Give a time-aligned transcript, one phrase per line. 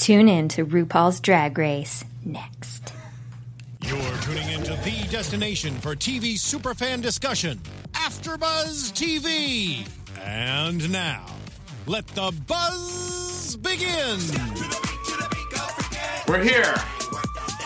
[0.00, 2.94] Tune in to RuPaul's Drag Race next.
[3.82, 7.60] You're tuning into the destination for TV superfan discussion,
[7.92, 9.86] AfterBuzz TV.
[10.24, 11.26] And now,
[11.86, 14.18] let the buzz begin.
[16.26, 16.74] We're here.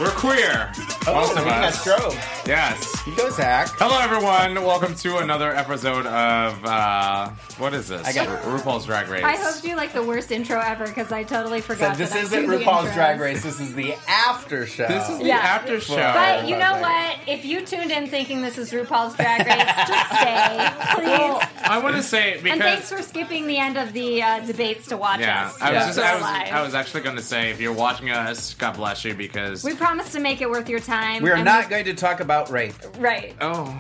[0.00, 0.72] We're queer.
[1.06, 1.84] Oh, Most of us.
[1.86, 2.33] Strobe.
[2.46, 2.94] Yes.
[3.06, 3.68] You go, Zach.
[3.78, 4.62] Hello, everyone.
[4.66, 8.06] Welcome to another episode of uh, what is this?
[8.06, 9.24] I got- Ru- RuPaul's Drag Race.
[9.24, 11.96] I hope you like the worst intro ever because I totally So forgot.
[11.96, 12.94] this that I isn't do the RuPaul's intros.
[12.94, 13.42] Drag Race.
[13.42, 14.86] This is the after show.
[14.86, 15.36] This is the Yeah.
[15.38, 15.96] after show.
[15.96, 17.16] But you know what?
[17.26, 21.46] If you tuned in thinking this is RuPaul's Drag Race, just stay, please.
[21.66, 24.98] I want to say and thanks for skipping the end of the uh, debates to
[24.98, 25.62] watch yeah, us.
[25.62, 25.86] I was Yeah.
[25.86, 26.52] just I was, live.
[26.52, 29.74] I was actually going to say if you're watching us, God bless you because We
[29.74, 31.22] promise to make it worth your time.
[31.22, 32.74] we are and not going to talk about rape.
[32.98, 33.36] right.
[33.40, 33.72] oh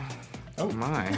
[0.58, 1.12] oh my.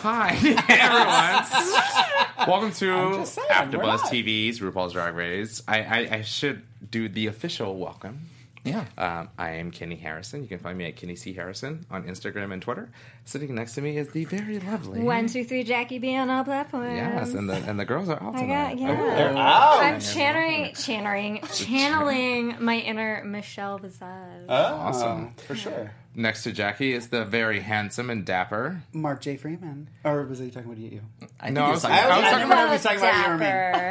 [0.00, 0.34] Hi,
[0.68, 2.48] everyone.
[2.48, 4.00] Welcome to saying, AfterBuzz we're not.
[4.00, 5.62] TV's RuPaul's Drag Race.
[5.66, 8.26] I, I, I should do the official welcome.
[8.64, 8.84] Yeah.
[8.98, 10.42] Um, I am Kenny Harrison.
[10.42, 12.90] You can find me at Kenny C Harrison on Instagram and Twitter.
[13.24, 16.44] Sitting next to me is the very lovely One, two, three, Jackie B on all
[16.44, 16.94] platforms.
[16.96, 18.78] Yes, and the and the girls are all I got, tonight.
[18.78, 19.32] yeah.
[19.36, 19.80] Oh.
[19.80, 24.46] I'm channeling, channeling, channeling my inner Michelle Visage.
[24.48, 25.34] Oh, Awesome.
[25.46, 25.92] For sure.
[26.14, 28.82] Next to Jackie is the very handsome and dapper.
[28.92, 29.36] Mark J.
[29.36, 29.88] Freeman.
[30.04, 31.00] Or was he talking about you?
[31.40, 33.32] I No, I was, I I was was talking about- about was talking about you
[33.32, 33.38] or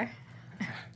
[0.06, 0.10] me.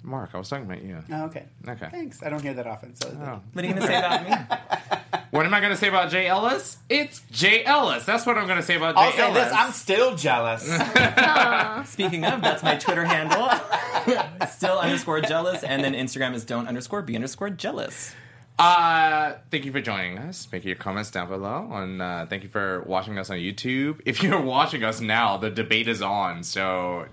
[0.04, 0.30] Mark.
[0.36, 1.04] I was talking about you.
[1.12, 1.46] Oh, okay.
[1.68, 1.88] Okay.
[1.90, 2.22] Thanks.
[2.22, 2.96] I don't hear that often.
[2.96, 3.42] So Oh.
[3.54, 4.58] What are you going to say about me?
[5.32, 6.78] What am I going to say about Jay Ellis?
[6.88, 8.06] It's Jay Ellis.
[8.06, 9.44] That's what I'm going to say about Jay I'll say Ellis.
[9.46, 9.54] this.
[9.54, 10.62] I'm still jealous.
[11.92, 13.50] Speaking of, that's my Twitter handle.
[14.48, 18.14] Still underscore jealous, and then Instagram is don't underscore be underscore jealous.
[18.58, 20.48] Uh, thank you for joining us.
[20.52, 21.68] Make your comments down below.
[21.74, 24.00] And uh, thank you for watching us on YouTube.
[24.06, 26.44] If you're watching us now, the debate is on.
[26.44, 27.06] So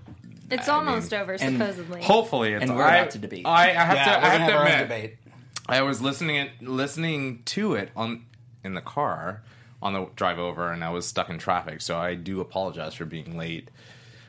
[0.50, 2.02] It's I almost mean- over, and supposedly.
[2.02, 3.44] hopefully, it's And we're about to debate.
[3.46, 4.10] I, I have yeah, to.
[4.10, 5.16] I have have to our own admit, debate.
[5.68, 8.24] I was listening it, listening to it on
[8.64, 9.42] in the car
[9.80, 11.80] on the drive over, and I was stuck in traffic.
[11.80, 13.68] So I do apologize for being late.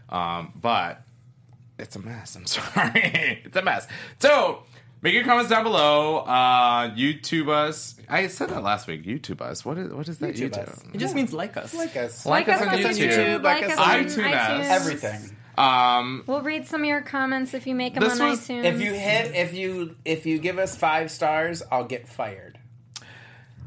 [0.09, 1.01] Um, but
[1.77, 2.35] it's a mess.
[2.35, 3.41] I'm sorry.
[3.45, 3.87] it's a mess.
[4.19, 4.63] So
[5.03, 6.17] make your comments down below.
[6.19, 7.95] Uh, YouTube us.
[8.09, 9.03] I said that last week.
[9.05, 9.63] YouTube us.
[9.63, 10.33] What is what is that?
[10.33, 10.69] YouTube YouTube.
[10.69, 10.83] us.
[10.93, 11.73] It just means like us.
[11.75, 12.25] Like us.
[12.25, 13.43] Like us on YouTube.
[13.43, 14.33] Like Like us us on on iTunes.
[14.33, 14.65] iTunes.
[14.65, 15.35] Everything.
[15.55, 18.63] Um, We'll read some of your comments if you make them on was- iTunes.
[18.63, 22.52] If you hit, if you if you give us five stars, I'll get fired.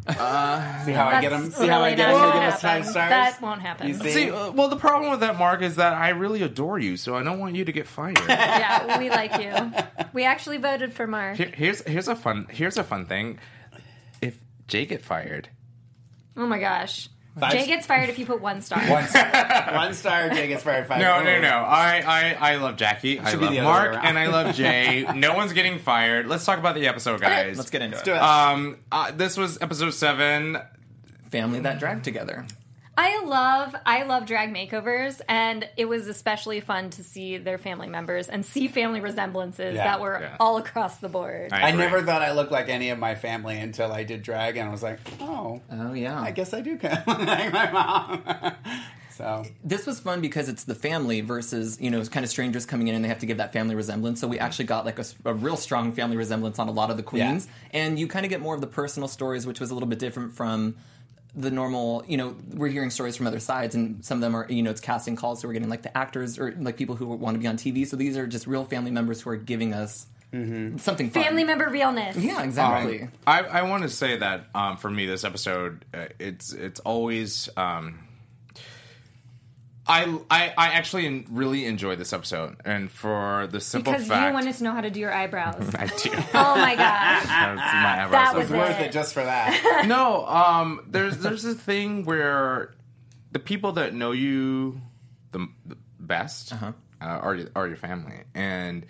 [0.08, 1.50] See how I get them?
[1.50, 3.10] See how I get them to give us five stars?
[3.10, 3.88] That won't happen.
[3.88, 4.12] You see?
[4.12, 7.14] see, uh, well, the problem with that, Mark, is that I really adore you, so
[7.16, 8.18] I don't want you to get fired.
[8.28, 10.06] yeah, we like you.
[10.12, 11.36] We actually voted for Mark.
[11.36, 13.38] Here, here's here's a fun here's a fun thing.
[14.20, 15.48] If Jay get fired,
[16.36, 17.08] Oh my gosh.
[17.38, 18.80] Five- Jay gets fired if you put one star.
[18.90, 19.70] One star.
[19.74, 20.30] One star.
[20.30, 20.86] Jay gets fired.
[20.86, 21.00] Five.
[21.00, 21.48] no, no, no.
[21.48, 23.20] I I, I love Jackie.
[23.20, 24.06] I Should be love the other Mark, way around.
[24.06, 25.06] and I love Jay.
[25.14, 26.26] no one's getting fired.
[26.26, 27.58] Let's talk about the episode, guys.
[27.58, 28.16] Let's get into Do it.
[28.16, 28.22] it.
[28.22, 30.58] Um, uh, this was episode seven.
[31.30, 32.46] Family that drag together.
[32.98, 37.88] I love I love drag makeovers and it was especially fun to see their family
[37.88, 40.36] members and see family resemblances Yeah, that were yeah.
[40.40, 41.52] all across the board.
[41.52, 41.78] I agree.
[41.80, 44.72] never thought I looked like any of my family until I did drag, and I
[44.72, 46.20] was like, oh, Oh, yeah.
[46.20, 48.22] I guess I do kind of look like my mom.
[49.10, 52.88] so this was fun because it's the family versus you know kind of strangers coming
[52.88, 55.00] in and they have to give that family resemblance so we actually got like a,
[55.00, 58.26] s- a real strong family resemblance on a lot of the queens and you kind
[58.26, 60.76] of get more of the personal stories which was a little bit different from
[61.36, 64.46] the normal you know we're hearing stories from other sides and some of them are
[64.50, 67.06] you know it's casting calls so we're getting like the actors or like people who
[67.06, 69.74] want to be on tv so these are just real family members who are giving
[69.74, 71.22] us something fun.
[71.22, 72.16] Family member realness.
[72.16, 76.06] yeah Um, exactly I, I want to say that um, for me, this episode, uh,
[76.18, 77.48] it's it's always.
[77.56, 78.00] Um,
[79.88, 84.34] I, I I actually really enjoyed this episode, and for the simple Because fact, you
[84.34, 85.74] wanted to know how to do your eyebrows.
[85.78, 86.10] I do.
[86.34, 87.24] oh my gosh.
[87.24, 88.86] That's my eyebrows That was it's worth it.
[88.86, 89.84] it just for that.
[89.88, 92.74] no, um, there's there's a thing where
[93.32, 94.80] the people that know you
[95.30, 98.84] the, the best uh are your- are your family, and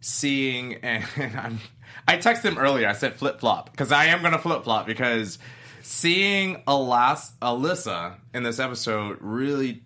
[0.00, 1.04] seeing and
[1.36, 1.60] I'm
[2.06, 2.88] I texted them earlier.
[2.88, 5.38] I said flip flop because I am gonna flip flop because
[5.82, 9.82] seeing Alas Alyssa in this episode really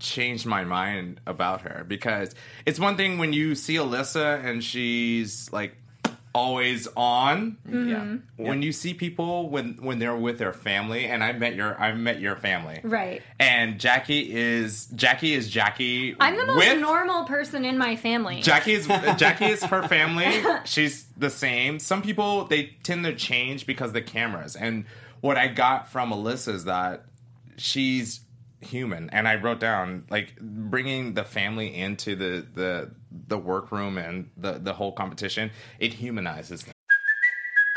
[0.00, 2.34] changed my mind about her because
[2.66, 5.76] it's one thing when you see Alyssa and she's like
[6.34, 7.56] always on.
[7.66, 7.88] Mm-hmm.
[7.88, 11.78] yeah When you see people when when they're with their family, and I met your
[11.80, 13.22] I met your family, Right.
[13.38, 16.16] And Jackie is Jackie is Jackie.
[16.18, 18.42] I'm the most with, normal person in my family.
[18.42, 18.86] Jackie is
[19.16, 20.42] Jackie is her family.
[20.64, 21.78] She's the same.
[21.78, 24.56] Some people they tend to change because of the cameras.
[24.56, 24.84] And
[25.20, 27.04] what I got from Alyssa is that
[27.56, 28.20] she's
[28.60, 29.10] human.
[29.10, 32.90] And I wrote down like bringing the family into the the
[33.28, 36.74] the workroom and the the whole competition, it humanizes them.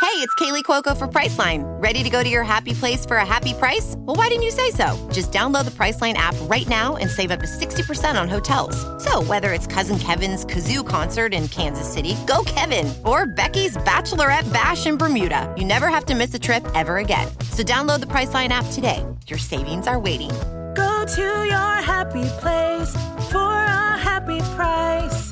[0.03, 1.63] Hey, it's Kaley Cuoco for Priceline.
[1.81, 3.95] Ready to go to your happy place for a happy price?
[4.00, 5.09] Well, why didn't you say so?
[5.12, 8.75] Just download the Priceline app right now and save up to 60% on hotels.
[9.01, 14.51] So, whether it's Cousin Kevin's Kazoo concert in Kansas City, go Kevin, or Becky's Bachelorette
[14.51, 17.27] Bash in Bermuda, you never have to miss a trip ever again.
[17.51, 19.03] So, download the Priceline app today.
[19.27, 20.31] Your savings are waiting.
[20.75, 22.96] Go to your happy place
[23.31, 25.31] for a happy price.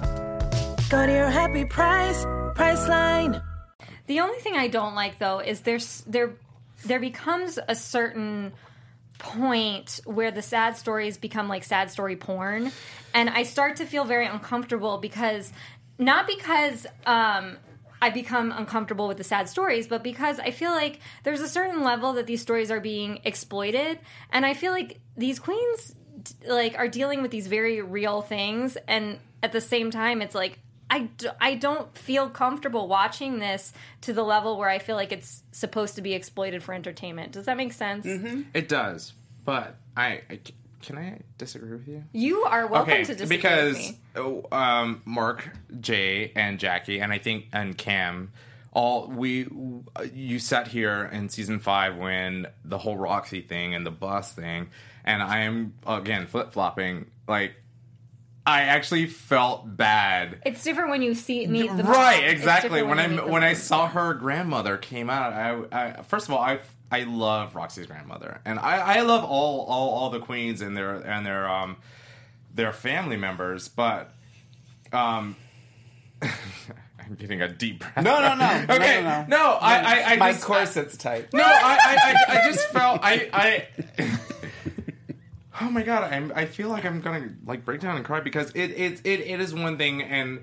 [0.90, 2.24] Go to your happy price,
[2.56, 3.42] Priceline.
[4.08, 6.34] The only thing I don't like though is there's there
[6.86, 8.54] there becomes a certain
[9.18, 12.72] point where the sad stories become like sad story porn
[13.14, 15.54] and I start to feel very uncomfortable because
[15.98, 17.58] not because um
[18.02, 21.84] I become uncomfortable with the sad stories, but because I feel like there's a certain
[21.84, 24.00] level that these stories are being exploited,
[24.32, 25.96] and I feel like these queens
[26.48, 30.60] like are dealing with these very real things, and at the same time, it's like
[30.90, 33.72] I, d- I don't feel comfortable watching this
[34.02, 37.32] to the level where I feel like it's supposed to be exploited for entertainment.
[37.32, 38.06] Does that make sense?
[38.54, 39.14] It does,
[39.46, 40.40] but I, I
[40.82, 42.04] can I disagree with you?
[42.12, 44.00] You are welcome okay, to disagree because with me.
[44.18, 48.32] oh, um, Mark, Jay, and Jackie, and I think and Cam,
[48.72, 49.48] all we
[50.14, 54.70] you sat here in season five when the whole Roxy thing and the bus thing,
[55.04, 57.54] and I am again flip flopping like.
[58.44, 61.68] I actually felt bad It's different when you see me.
[61.68, 66.02] the right exactly different when i when i saw her grandmother came out I, I
[66.02, 66.60] first of all i
[66.92, 70.96] i love roxy's grandmother and i i love all all all the queens and their
[70.96, 71.78] and their um
[72.56, 74.12] their family members but
[74.92, 75.36] um
[77.16, 78.66] i'm getting a deep breath No, no, no.
[78.68, 79.26] No, okay no, no.
[79.28, 81.34] no, i i, I My just, corset's tight.
[81.34, 83.68] no, I, I, I, I just felt I, I.
[85.62, 86.32] oh my god, I'm.
[86.36, 89.40] I feel like I'm gonna like break down and cry because it, it, it, it
[89.42, 90.42] is one thing, and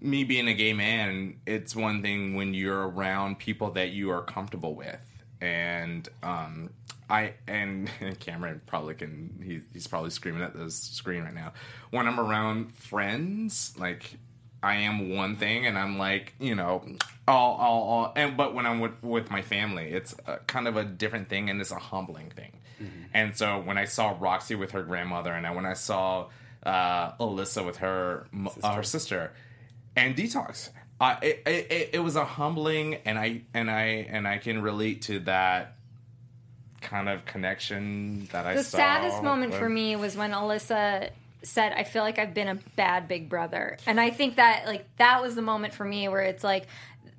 [0.00, 4.22] me being a gay man, it's one thing when you're around people that you are
[4.22, 6.70] comfortable with, and um,
[7.10, 9.42] I and, Cameron probably can.
[9.44, 11.52] He, he's probably screaming at the screen right now.
[11.90, 14.18] When I'm around friends, like
[14.66, 16.74] I am one thing, and I'm like, you know,
[17.28, 20.76] all, all, all and but when I'm with with my family, it's a, kind of
[20.76, 22.52] a different thing, and it's a humbling thing.
[23.14, 26.26] And so when I saw Roxy with her grandmother, and I, when I saw
[26.64, 29.32] uh, Alyssa with her m- uh, her sister,
[29.96, 30.68] and Detox,
[31.00, 34.60] uh, it, it, it- it was a humbling, and I and I and I can
[34.60, 35.74] relate to that
[36.82, 38.76] kind of connection that I The saw.
[38.76, 41.10] The saddest moment with- for me was when Alyssa
[41.46, 44.86] said, "I feel like I've been a bad big brother," and I think that like
[44.96, 46.66] that was the moment for me where it's like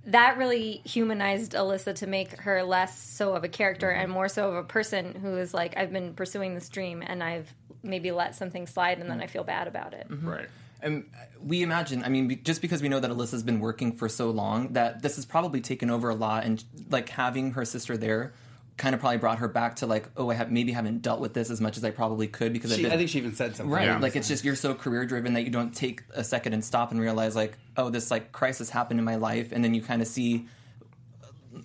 [0.07, 4.03] that really humanized Alyssa to make her less so of a character mm-hmm.
[4.03, 7.23] and more so of a person who is like, "I've been pursuing this dream and
[7.23, 7.53] I've
[7.83, 10.27] maybe let something slide and then I feel bad about it." Mm-hmm.
[10.27, 10.49] right.
[10.79, 11.05] And
[11.41, 14.73] we imagine, I mean, just because we know that Alyssa's been working for so long,
[14.73, 18.33] that this has probably taken over a lot, and like having her sister there
[18.77, 21.33] kind of probably brought her back to like, oh, I have maybe haven't dealt with
[21.33, 23.33] this as much as I probably could because I've She, been, I think she even
[23.33, 23.73] said something.
[23.73, 23.97] right, Yeah.
[23.97, 26.91] like it's just you're so career driven that you don't take a second and stop
[26.91, 30.01] and realize like, oh, this like crisis happened in my life, and then you kind
[30.01, 30.45] of see.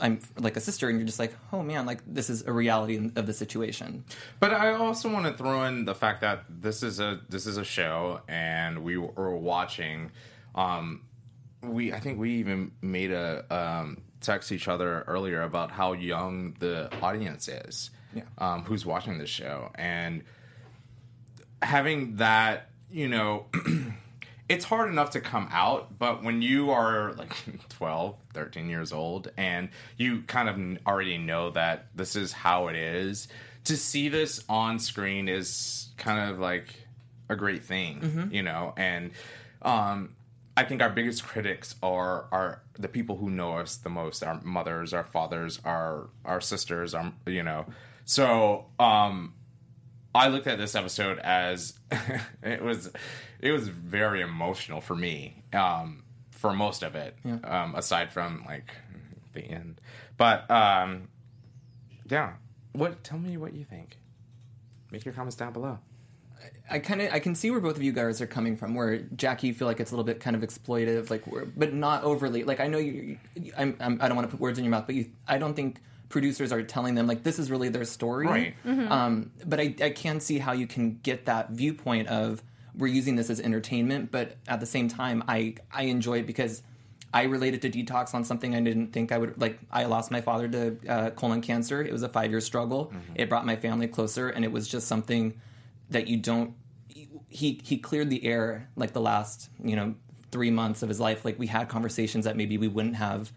[0.01, 3.11] I'm like a sister, and you're just like, oh man, like this is a reality
[3.15, 4.05] of the situation.
[4.41, 7.59] But I also want to throw in the fact that this is a this is
[7.59, 10.11] a show, and we were watching.
[10.55, 11.03] Um,
[11.63, 16.55] we I think we even made a um, text each other earlier about how young
[16.61, 18.23] the audience is, Yeah.
[18.39, 20.23] um, who's watching this show, and
[21.61, 23.47] having that, you know.
[24.49, 27.33] It's hard enough to come out, but when you are like
[27.71, 32.77] 12, 13 years old and you kind of already know that this is how it
[32.77, 33.29] is,
[33.65, 36.75] to see this on screen is kind of like
[37.31, 38.75] a great thing, you know?
[38.77, 39.13] And
[39.63, 40.17] um,
[40.55, 44.41] I think our biggest critics are are the people who know us the most, our
[44.43, 47.67] mothers, our fathers, our our sisters, our you know.
[48.05, 49.35] So um
[50.15, 51.75] I looked at this episode as
[52.43, 52.91] it was
[53.41, 58.75] it was very emotional for me um, for most of it, um, aside from like
[59.33, 59.81] the end.
[60.17, 61.09] But um,
[62.09, 62.35] yeah,
[62.73, 63.03] what?
[63.05, 63.99] Tell me what you think.
[64.91, 65.79] Make your comments down below.
[66.71, 68.75] I kind of I can see where both of you guys are coming from.
[68.75, 71.73] Where Jackie, you feel like it's a little bit kind of exploitive, like, where- but
[71.75, 72.45] not overly.
[72.45, 74.71] Like I know you, you I'm, I'm, I don't want to put words in your
[74.71, 77.85] mouth, but you, I don't think producers are telling them like this is really their
[77.85, 78.27] story.
[78.27, 78.55] Right.
[78.67, 82.43] Um, but I, I can see how you can get that viewpoint of
[82.77, 86.63] we're using this as entertainment, but at the same time, I I enjoy it because.
[87.15, 89.59] I related to detox on something I didn't think I would like.
[89.71, 91.83] I lost my father to uh, colon cancer.
[91.83, 92.91] It was a five year struggle.
[93.15, 95.39] It brought my family closer, and it was just something
[95.93, 96.55] that you don't
[97.29, 99.95] he he cleared the air like the last you know
[100.31, 101.25] three months of his life.
[101.25, 103.33] Like we had conversations that maybe we wouldn't have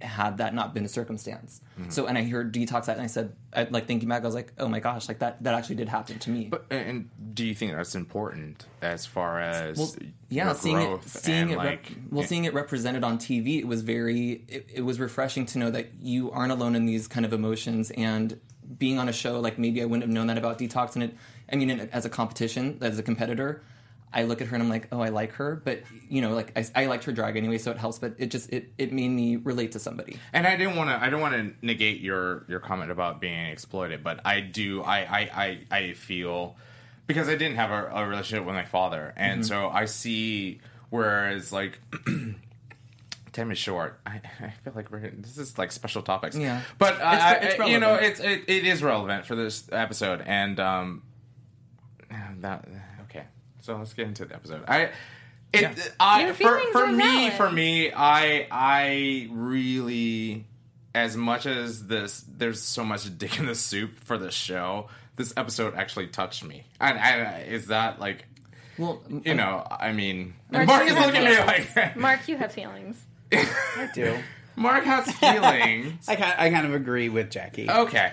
[0.00, 1.60] had that not been a circumstance.
[1.78, 1.90] Mm-hmm.
[1.90, 4.34] So and I heard detox that and I said I, like thinking back I was
[4.34, 6.46] like oh my gosh like that that actually did happen to me.
[6.46, 9.94] But and do you think that's important as far as well,
[10.28, 13.82] yeah, seeing it, seeing it, rep- like well, seeing it represented on TV, it was
[13.82, 17.32] very, it, it was refreshing to know that you aren't alone in these kind of
[17.32, 17.90] emotions.
[17.92, 18.38] And
[18.78, 20.94] being on a show, like maybe I wouldn't have known that about detox.
[20.94, 21.16] And it,
[21.52, 23.62] I mean, as a competition, as a competitor,
[24.12, 26.56] I look at her and I'm like, oh, I like her, but you know, like
[26.58, 27.98] I, I liked her drag anyway, so it helps.
[28.00, 30.18] But it just, it, it made me relate to somebody.
[30.32, 30.96] And I didn't want to.
[31.00, 34.82] I don't want to negate your your comment about being exploited, but I do.
[34.82, 36.56] I I I, I feel
[37.06, 40.60] because I didn't have a, a relationship with my father, and so I see.
[40.90, 41.78] Whereas like.
[43.32, 44.00] Time is short.
[44.04, 46.36] I, I feel like we're this is like special topics.
[46.36, 46.62] Yeah.
[46.78, 50.20] but uh, It's- it's I- you know it's it, it is relevant for this episode,
[50.26, 51.02] and um,
[52.42, 52.66] that
[53.02, 53.24] okay.
[53.60, 54.64] So let's get into the episode.
[54.68, 54.90] I.
[55.52, 55.74] It, Yeah.
[55.98, 57.32] I Your for, for me valid.
[57.32, 60.46] for me I I really
[60.94, 65.32] as much as this there's so much dick in the soup for this show this
[65.36, 68.26] episode actually touched me and I, uh, is that like
[68.78, 72.36] Well, you know I mean Mark, Mark is have looking at me like Mark, you
[72.36, 73.04] have feelings.
[73.32, 74.18] I do.
[74.56, 77.68] Mark has feelings I kind, I kind of agree with Jackie.
[77.68, 78.12] okay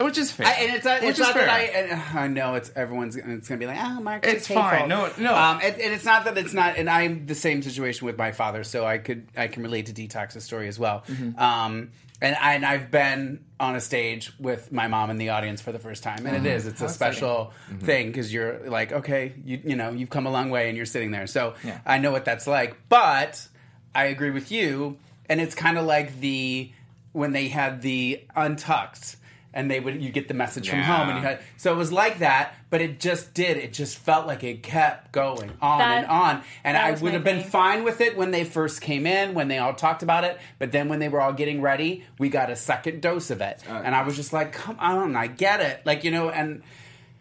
[0.00, 1.84] which is fair I, and it's not, Which it's is not that I, fair.
[1.84, 4.88] and, uh, I know it's everyone's it's gonna be like oh Mark It's fine.
[4.88, 5.34] No, no.
[5.34, 8.32] um, and, and it's not that it's not and I'm the same situation with my
[8.32, 11.38] father so I could I can relate to Detox's story as well Mm-hmm.
[11.38, 15.60] um, and, I, and I've been on a stage with my mom in the audience
[15.60, 17.84] for the first time and it is it's a special Mm-hmm.
[17.86, 20.86] thing because you're like okay you you know you've come a long way and you're
[20.86, 21.80] sitting there so Yeah.
[21.86, 23.46] I know what that's like but
[23.94, 26.70] I agree with you and it's kind of like the
[27.12, 29.16] when they had the untucked
[29.54, 31.92] and they would you get the message from home and you had so it was
[31.92, 35.98] like that but it just did it just felt like it kept going on That-
[35.98, 37.50] and on and that i was would my have been thing.
[37.50, 40.72] fine with it when they first came in when they all talked about it but
[40.72, 43.72] then when they were all getting ready we got a second dose of it Uh,
[43.84, 46.62] and i was just like come on i get it like you know and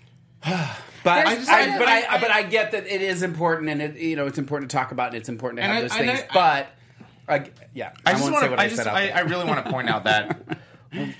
[0.43, 0.65] but
[1.03, 3.81] There's I, just- I- but I, I- but I get that it is important and
[3.81, 5.87] it you know it's important to talk about and it's important to And have I-
[5.87, 6.67] those and things I- but
[7.27, 8.55] I, yeah I I, just won't want say to.
[8.59, 8.75] I I, just.
[8.77, 9.15] said out I, there.
[9.17, 10.41] I really want to point out that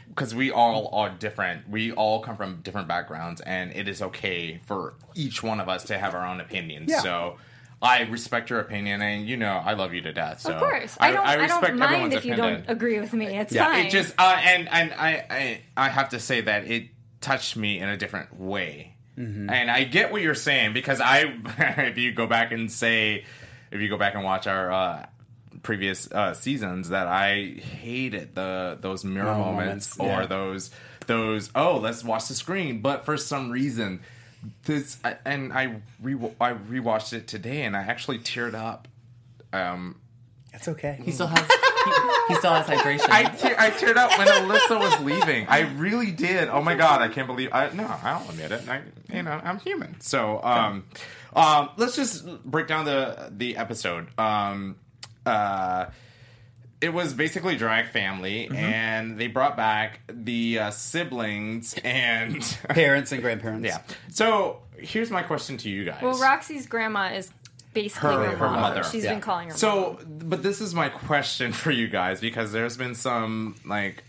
[0.10, 1.70] because we all are different.
[1.70, 5.84] We all come from different backgrounds, and it is okay for each one of us
[5.86, 6.90] to have our own opinions.
[6.90, 7.00] Yeah.
[7.01, 7.38] So.
[7.84, 10.42] I respect your opinion, and you know I love you to death.
[10.42, 11.25] So Of course, I don't.
[11.25, 12.54] I, respect don't mind everyone's if you opinion.
[12.66, 13.25] don't agree with me.
[13.40, 13.88] It's Yeah, fine.
[13.88, 16.90] It just uh, and and I, I I have to say that it
[17.22, 19.50] touched me in a different way, Mm-hmm.
[19.50, 21.22] and I get what you're saying because I
[21.80, 23.25] if you go back and say
[23.72, 25.06] if you go back and watch our uh,
[25.63, 30.24] previous uh, seasons that I hated the those mirror Oh, moments, moments, yeah.
[30.24, 30.72] or those
[31.08, 34.01] those oh let's watch the screen, but for some reason.
[34.65, 38.88] This and I re I rewatched it today and I actually teared up.
[39.53, 39.98] Um,
[40.51, 41.91] it's okay he still has, he,
[42.30, 43.08] he still has hydration.
[43.12, 45.46] I, te- I teared up when Alyssa was leaving.
[45.48, 46.50] I really did.
[46.50, 47.50] Oh my god, I can't believe.
[47.53, 48.68] I no, I'll admit it.
[48.68, 48.82] I,
[49.13, 50.01] you know, I'm human.
[50.01, 50.86] So, um,
[51.36, 54.08] um, let's just break down the the episode.
[54.20, 54.75] Um,
[55.25, 55.86] uh,
[56.80, 63.22] it was basically drag family, and they brought back the uh, siblings and parents and
[63.22, 63.82] grandparents yeah.
[64.10, 66.01] So here's my question to you guys.
[66.01, 67.32] well, Roxy's grandma is
[67.74, 68.62] basically Her- her, her mom.
[68.62, 68.84] mother.
[68.84, 69.12] She's Yeah.
[69.13, 69.51] been calling her.
[69.54, 69.58] mom.
[69.58, 74.04] So, but this is my question for you guys because there's been some like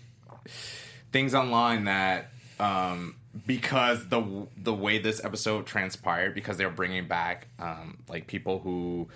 [1.12, 3.14] things online that um
[3.46, 9.08] because the the way this episode transpired because they're bringing back um like people who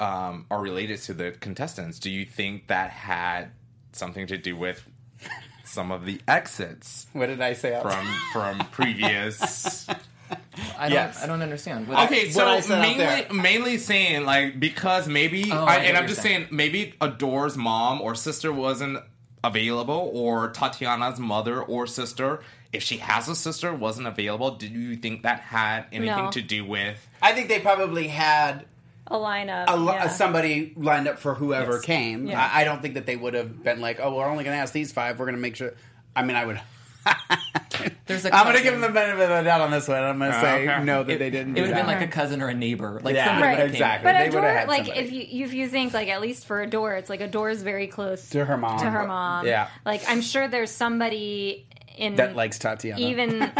[0.00, 3.50] um are related to the contestants do you think that had
[3.92, 4.86] something to do with
[5.64, 9.86] some of the exits what did I say from from previous
[10.76, 11.22] I don't, Yes.
[11.22, 11.86] I don't understand.
[11.86, 15.78] What- Okay, what so I said mainly mainly saying like because maybe, Oh, I, I
[15.84, 16.46] and I'm just saying.
[16.46, 18.98] saying maybe Adore's mom or sister wasn't
[19.44, 22.40] available, or Tatiana's mother or sister,
[22.72, 24.50] if she has a sister, wasn't available.
[24.56, 26.30] Do you think that had anything No.
[26.32, 27.06] to do with?
[27.22, 28.64] I think they probably had
[29.08, 29.64] a lineup.
[29.68, 30.08] a, lo- yeah.
[30.08, 31.82] somebody lined up for whoever Yes.
[31.84, 32.26] came.
[32.26, 32.40] Yeah.
[32.52, 34.60] I, I don't think that they would have been like, "Oh, we're only going to
[34.60, 35.18] ask these five.
[35.18, 35.74] We're going to make sure."
[36.14, 36.60] I mean, I would.
[38.06, 40.02] There's a I'm going to give them the benefit of the doubt on this one.
[40.02, 40.84] I'm going to Uh, say okay.
[40.84, 41.56] no that It, they didn't.
[41.56, 43.00] it would have been like a cousin or a neighbor.
[43.02, 43.56] Like Yeah, somebody Right.
[43.58, 44.10] that exactly.
[44.12, 45.00] But They would've Adore, had like somebody.
[45.06, 47.86] if you if you think like at least for Adore, it's like Adore is very
[47.86, 48.78] close To her mom.
[48.80, 49.68] To her mom, Yeah.
[49.84, 51.65] Like I'm sure there's somebody
[51.96, 53.00] in that likes Tatiana.
[53.00, 53.40] even.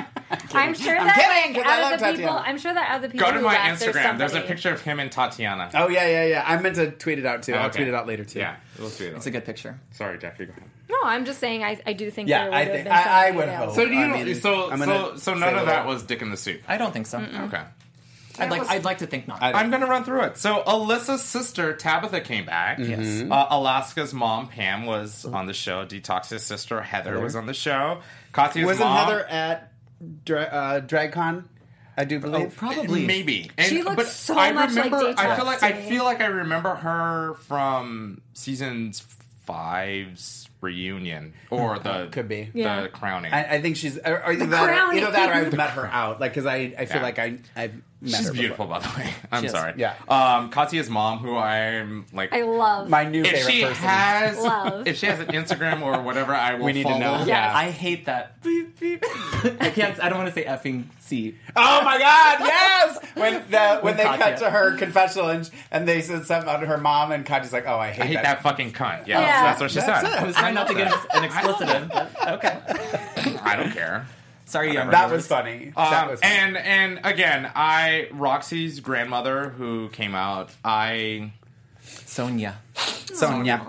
[0.52, 2.40] I'm sure I'm that kidding, 'cause like, I out love of the people, Tatiana.
[2.49, 4.19] I'm sure that out of the people Go to who my left, Instagram.
[4.19, 5.71] There's, a somebody- picture of him and Tatiana.
[5.75, 6.45] Oh yeah, yeah, yeah.
[6.47, 7.55] I meant to tweet it out too.
[7.55, 7.76] I'll Okay.
[7.78, 8.38] tweet it out later too.
[8.40, 9.07] Yeah, we'll see.
[9.07, 9.14] It.
[9.14, 9.78] It's a good picture.
[9.93, 10.47] Sorry, Jackie.
[10.47, 10.64] Go ahead.
[10.88, 11.62] No, I'm just saying.
[11.64, 12.28] I, I do think.
[12.28, 13.64] Yeah, there I would have think- been I- I somebody would else.
[13.66, 13.75] hope.
[13.76, 14.00] So do you?
[14.00, 16.31] I mean, so I'm so gonna so say none of what that was dick in
[16.31, 16.61] the soup.
[16.69, 17.19] I don't think so.
[17.19, 17.62] Okay.
[18.38, 19.38] I'd like I'd like to think not.
[19.43, 20.37] I'm going to run through it.
[20.37, 22.78] So Alyssa's sister Tabitha came back.
[22.78, 23.23] Yes.
[23.31, 25.87] Uh, Alaska's mom Pam was on the show.
[25.87, 28.02] Detox's sister Heather was on the show.
[28.37, 29.73] Katya's Wasn't mom, Heather at
[30.25, 31.45] Dra- uh, DragCon?
[31.97, 32.55] I do believe.
[32.55, 33.07] probably.
[33.07, 33.50] Maybe.
[33.57, 36.21] And, She looks but so I much like remember, I feel like I feel like
[36.21, 39.00] I remember her from seasons
[39.47, 42.51] five's reunion or the Could be.
[42.53, 42.87] the Yeah.
[42.89, 43.33] crowning.
[43.33, 45.03] I, I think she's or, or either that, or, crowning.
[45.03, 46.21] either that or I've met her out.
[46.21, 47.03] Like, because I, I feel Yeah.
[47.03, 48.81] like I I've met She's her beautiful, before.
[48.81, 49.15] by the way.
[49.33, 49.53] I'm She is.
[49.53, 49.75] sorry.
[49.77, 49.95] Yeah.
[50.09, 52.89] Um, Katya's mom, who I'm like, I love.
[52.91, 53.85] My new if favorite she person.
[53.89, 54.87] has, Love.
[54.87, 57.01] if she has an Instagram or whatever, I will We need to follow.
[57.19, 57.25] know.
[57.27, 57.53] Yes.
[57.55, 58.43] I hate that.
[58.43, 59.05] Beep, beep.
[59.61, 60.03] I can't.
[60.03, 61.37] I don't want to say effing C.
[61.55, 62.39] Oh my God!
[62.41, 64.37] Yes, when the when With they cut Katya.
[64.39, 67.79] to her confessional and, and they said something about her mom and Katya's like, "Oh,
[67.79, 69.07] I hate, I hate that fucking cunt.
[69.07, 69.43] Yeah, Yeah.
[69.45, 70.13] that's what she That's said.
[70.17, 70.21] it.
[70.21, 71.89] I was trying not to get an expletive.
[71.93, 72.59] but okay.
[73.43, 74.07] I don't care.
[74.47, 75.73] Sorry, young That was funny.
[75.77, 76.33] that Um, was funny.
[76.35, 80.51] and and again, I Roxy's grandmother who came out.
[80.65, 81.33] I
[81.83, 82.57] Sonia.
[82.75, 83.65] Sonia.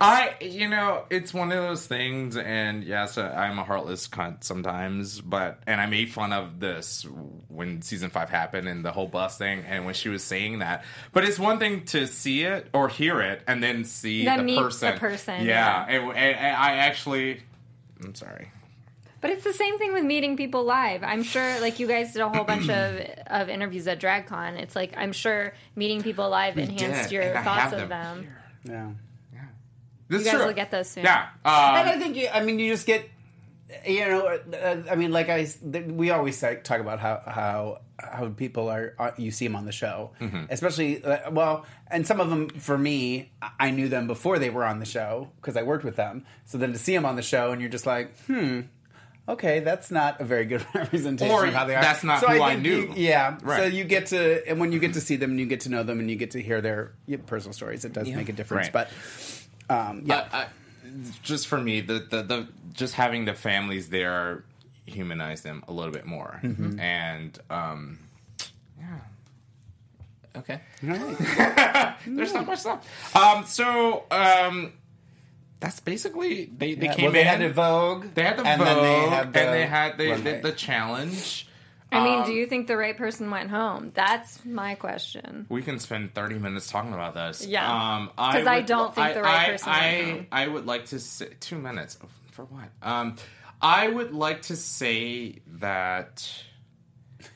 [0.00, 4.44] I you know it's one of those things, and yes, uh, I'm a heartless cunt
[4.44, 7.06] sometimes, but and I made fun of this
[7.48, 10.84] when season five happened and the whole bus thing, and when she was saying that.
[11.12, 14.42] But it's one thing to see it or hear it, and then see Then the
[14.44, 14.98] meet the person.
[14.98, 15.96] person, Yeah, yeah.
[16.00, 17.42] And, and- and I actually,
[18.04, 18.50] I'm sorry.
[19.20, 21.02] But it's the same thing with meeting people live.
[21.02, 24.60] I'm sure, like you guys did a whole bunch of of interviews at DragCon.
[24.60, 28.28] It's like I'm sure meeting people live enhanced did, your thoughts of them them.
[28.64, 28.90] Yeah.
[30.08, 30.46] This You guys true.
[30.46, 31.04] will get those soon.
[31.04, 31.28] Yeah.
[31.44, 33.08] And Um, I think you, I mean you just get
[33.86, 35.46] you know uh, I mean like I
[35.88, 39.72] we always talk about how how how people are uh, you see them on the
[39.72, 40.12] show
[40.48, 44.48] especially uh, well and some of them for me I- I knew them before they
[44.50, 47.16] were on the show because I worked with them so then to see them on
[47.16, 48.60] the show and you're just like hmm
[49.28, 52.28] okay that's not a very good representation Or of how they are that's not so
[52.28, 52.76] who I think knew.
[52.76, 55.44] you- yeah so you get to and when you get to see them and you
[55.46, 56.92] get to know them and you get to hear their
[57.26, 58.72] personal stories it does make a difference Right.
[58.72, 58.88] but
[59.70, 60.46] um, yeah uh, uh,
[61.22, 64.44] just for me, the, the the just having the families there
[64.86, 66.80] humanize them a little bit more, Mm-hmm.
[66.80, 67.98] and um,
[68.78, 68.98] yeah.
[70.36, 70.60] Okay.
[72.06, 72.86] there's not much left.
[73.16, 74.72] Um, so um,
[75.60, 77.26] that's basically they they Yeah, came well, they in.
[77.26, 78.06] had to Vogue.
[78.14, 80.52] they had the and vote, then they had the and they had the, the, the
[80.52, 81.47] challenge.
[81.90, 83.92] I mean, Um, do you think the right person went home?
[83.94, 85.46] That's my question.
[85.48, 87.46] We can spend thirty minutes talking about this.
[87.46, 87.66] Yeah.
[87.96, 90.26] um, 'Cause I would- don't think the right I, person I, went home.
[90.32, 91.98] I would like to say two minutes
[92.32, 92.68] for what?
[92.82, 93.16] Um,
[93.62, 96.28] I would like to say that.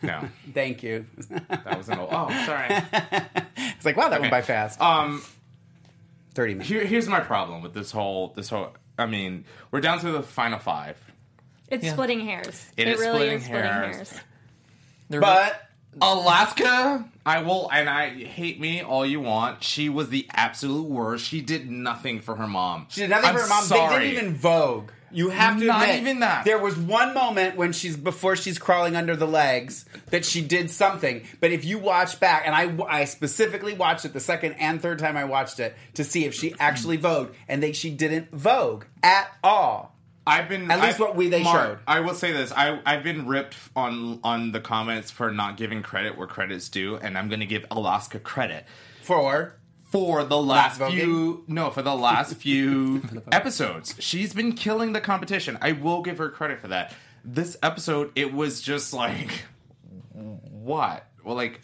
[0.02, 1.06] No, Thank you.
[1.48, 2.10] that was an old.
[2.12, 2.68] Oh, sorry.
[3.56, 4.20] it's like wow, that Okay.
[4.20, 4.80] went by fast.
[4.80, 5.22] Um,
[6.34, 6.68] Thirty minutes.
[6.68, 8.74] here, here's my problem with this whole this whole.
[8.98, 10.98] I mean, we're down to the final five.
[11.68, 11.92] It's Yeah.
[11.94, 12.70] splitting hairs.
[12.76, 13.96] It It, is really splitting is splitting hairs.
[13.96, 14.20] hairs.
[15.12, 15.68] They're But
[16.00, 19.62] Alaska, I will, and I hate me all you want.
[19.62, 21.26] She was the absolute worst.
[21.26, 22.86] She did nothing for her mom.
[22.88, 23.64] she did nothing I'm for her mom.
[23.64, 24.04] Sorry.
[24.06, 24.90] They didn't even Vogue.
[25.10, 26.46] You have to Not admit, even that.
[26.46, 30.70] There was one moment when she's before she's crawling under the legs that she did
[30.70, 31.24] something.
[31.38, 34.98] But if you watch back, and I, I specifically watched it the second and third
[34.98, 38.84] time I watched it to see if she actually vogue, and they she didn't vogue
[39.02, 39.94] at all.
[40.26, 41.78] I've been At least I- what we- they Mark, showed.
[41.86, 45.82] I will say this: I I've been ripped on on the comments for not giving
[45.82, 48.64] credit where credit's due, and I'm going to give Alaska credit
[49.02, 49.56] For
[49.90, 53.94] for the last Last few no for the last few episodes.
[53.98, 55.58] She's been killing the competition.
[55.60, 56.94] I will give her credit for that.
[57.24, 59.44] This episode, it was just like
[60.12, 61.06] what?
[61.24, 61.60] Well, like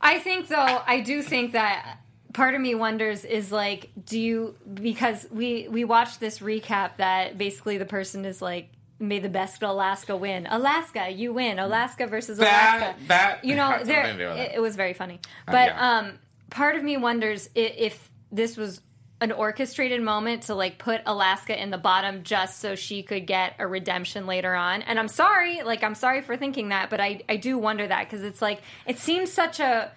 [0.00, 1.98] I think though, I do think that
[2.32, 7.38] part of me wonders is like, do you because we we watched this recap that
[7.38, 8.68] basically the person is like.
[8.98, 10.46] May the best Alaska win.
[10.48, 11.58] Alaska, you win.
[11.58, 12.94] Alaska versus Alaska.
[13.08, 14.62] that you know, there something to do with it, it.
[14.62, 15.18] was very funny.
[15.44, 15.98] But yeah.
[15.98, 16.18] um,
[16.50, 18.80] part of me wonders if, if this was
[19.22, 23.54] an orchestrated moment to like put Alaska in the bottom just so she could get
[23.60, 24.82] a redemption later on.
[24.82, 28.08] And I'm sorry, like I'm sorry for thinking that, but I I do wonder that
[28.08, 29.90] because it's like it seems such a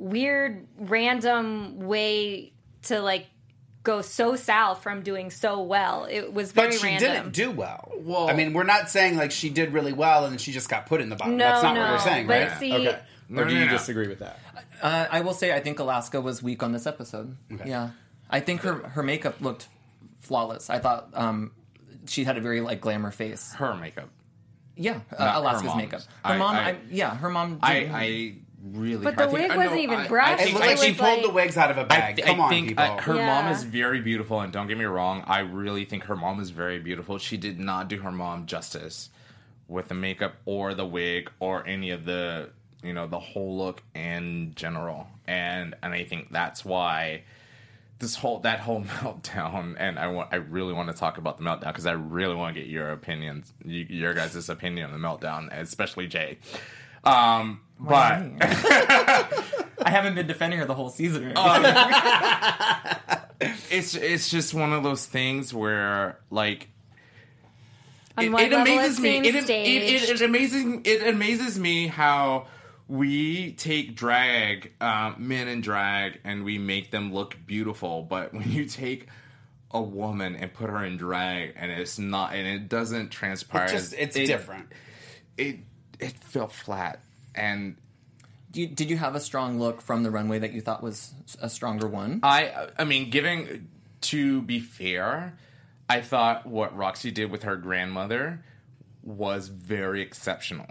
[0.00, 2.52] weird random way
[2.84, 3.26] to like
[3.82, 6.06] go so south from doing so well.
[6.10, 7.12] It was very but she random.
[7.12, 7.92] didn't do well.
[7.98, 10.86] Well- I mean, we're not saying like she did really well and she just got
[10.86, 11.36] put in the bottom.
[11.36, 12.58] No, That's not what no, we're saying, but right?
[12.58, 12.98] see- okay.
[13.28, 14.40] No, or do you disagree with that?
[14.82, 17.36] Uh, I will say I think Alaska was weak on this episode.
[17.64, 17.90] Yeah,
[18.28, 19.68] I think her her makeup looked
[20.20, 20.68] flawless.
[20.68, 21.52] I thought um,
[22.06, 23.52] she had a very like glamour face.
[23.54, 24.08] her makeup.
[24.76, 25.76] Yeah, uh, Alaska's mom's.
[25.82, 26.00] makeup.
[26.24, 27.58] Her I- mom, I- I, yeah, her mom.
[27.62, 29.04] I did- I really.
[29.04, 30.32] But the I think- wig I wasn't know, even I- brushed.
[30.32, 32.16] It think- looked like it she pulled like- the wigs out of a I, bag.
[32.16, 32.84] th- Come I on, think people.
[32.84, 33.26] uh, her Yeah.
[33.42, 36.50] mom is very beautiful, and don't get me wrong, I really think her mom is
[36.50, 37.18] very beautiful.
[37.18, 39.10] She did not do her mom justice
[39.68, 42.50] with the makeup or the wig or any of the
[42.82, 47.22] you know the whole look in general, and and I think that's why
[47.98, 51.44] this whole that whole meltdown, and I want I really want to talk about the
[51.44, 55.06] meltdown because I really want to get your opinions, you, your guys' opinion on the
[55.08, 56.38] meltdown, especially Jay.
[57.04, 61.32] Um, but I haven't been defending her the whole season.
[63.70, 66.68] it's it's just one of those things where like
[68.18, 69.18] On it, one it amazes me.
[69.18, 70.82] It, it, it, it amazing.
[70.84, 72.46] It amazes me how
[72.88, 78.02] we take drag, um, men in drag, and we make them look beautiful.
[78.02, 79.06] But when you take
[79.70, 83.72] a woman and put her in drag, and it's not, and it doesn't transpire, It's
[83.72, 84.66] just it's it- different.
[85.38, 85.60] It
[86.00, 87.00] it felt flat,
[87.34, 87.76] and
[88.52, 91.12] Do you, did you have a strong look from the runway that you thought was
[91.40, 92.20] a stronger one?
[92.22, 93.68] I I mean, giving
[94.02, 95.34] to be fair,
[95.88, 98.42] I thought what Roxy did with her grandmother
[99.02, 100.66] was very exceptional.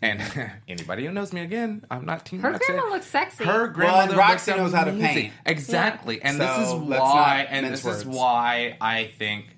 [0.00, 0.22] And
[0.68, 2.72] anybody who knows me again, I'm not team Her Roxy.
[2.72, 3.44] grandma looks sexy.
[3.44, 5.14] Her and grandmother Roxy looks knows how to amazing.
[5.22, 5.32] paint.
[5.44, 9.56] Exactly, and this is why, and mince this is why I think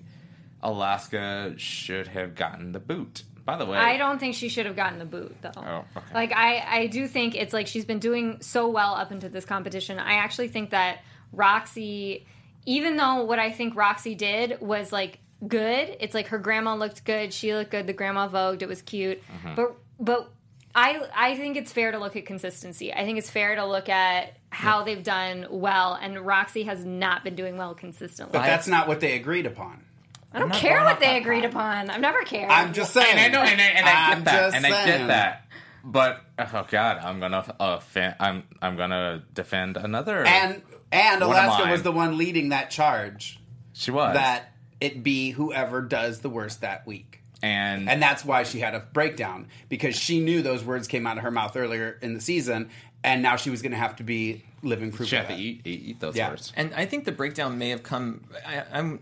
[0.63, 3.23] Alaska should have gotten the boot.
[3.45, 5.51] By the way, I don't think she should have gotten the boot though.
[5.55, 6.13] Oh, okay.
[6.13, 9.45] Like I, I do think it's like she's been doing so well up into this
[9.45, 9.99] competition.
[9.99, 10.99] I actually think that
[11.31, 12.25] Roxy,
[12.65, 17.03] even though what I think Roxy did was like good, it's like her grandma looked
[17.03, 19.21] good, she looked good, the grandma vogued, it was cute.
[19.23, 19.55] Mm-hmm.
[19.55, 20.31] But but
[20.75, 22.93] I I think it's fair to look at consistency.
[22.93, 27.23] I think it's fair to look at how they've done well, and Roxy has not
[27.23, 28.33] been doing well consistently.
[28.33, 29.83] But that's not what they agreed upon.
[30.33, 31.51] I don't care what they agreed path.
[31.51, 31.89] upon.
[31.89, 32.49] I've never cared.
[32.51, 33.17] I'm just saying.
[33.17, 35.07] and I know, and I, and I I'm get that, just and I get saying.
[35.07, 35.45] that.
[35.83, 40.25] But oh god, I'm gonna uh, fa- I'm I'm gonna defend another.
[40.25, 41.71] And and One of Alaska mine.
[41.71, 43.39] was the one leading that charge
[43.73, 47.21] she was that it be whoever does the worst that week.
[47.41, 51.17] and And that's why she had a breakdown because she knew those words came out
[51.17, 52.69] of her mouth earlier in the season,
[53.03, 55.33] and now she was going to have to be living proof she of had to
[55.35, 55.41] that.
[55.41, 56.29] eat eat, eat those Yeah.
[56.29, 56.53] words.
[56.55, 58.21] And I think the breakdown may have come.
[58.45, 58.99] I, I'm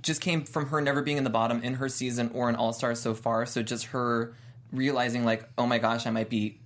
[0.00, 2.72] just came from her never being in the bottom in her season or an All
[2.72, 3.46] Star so far.
[3.46, 4.34] So just her
[4.72, 6.58] realizing like, oh my gosh, I might be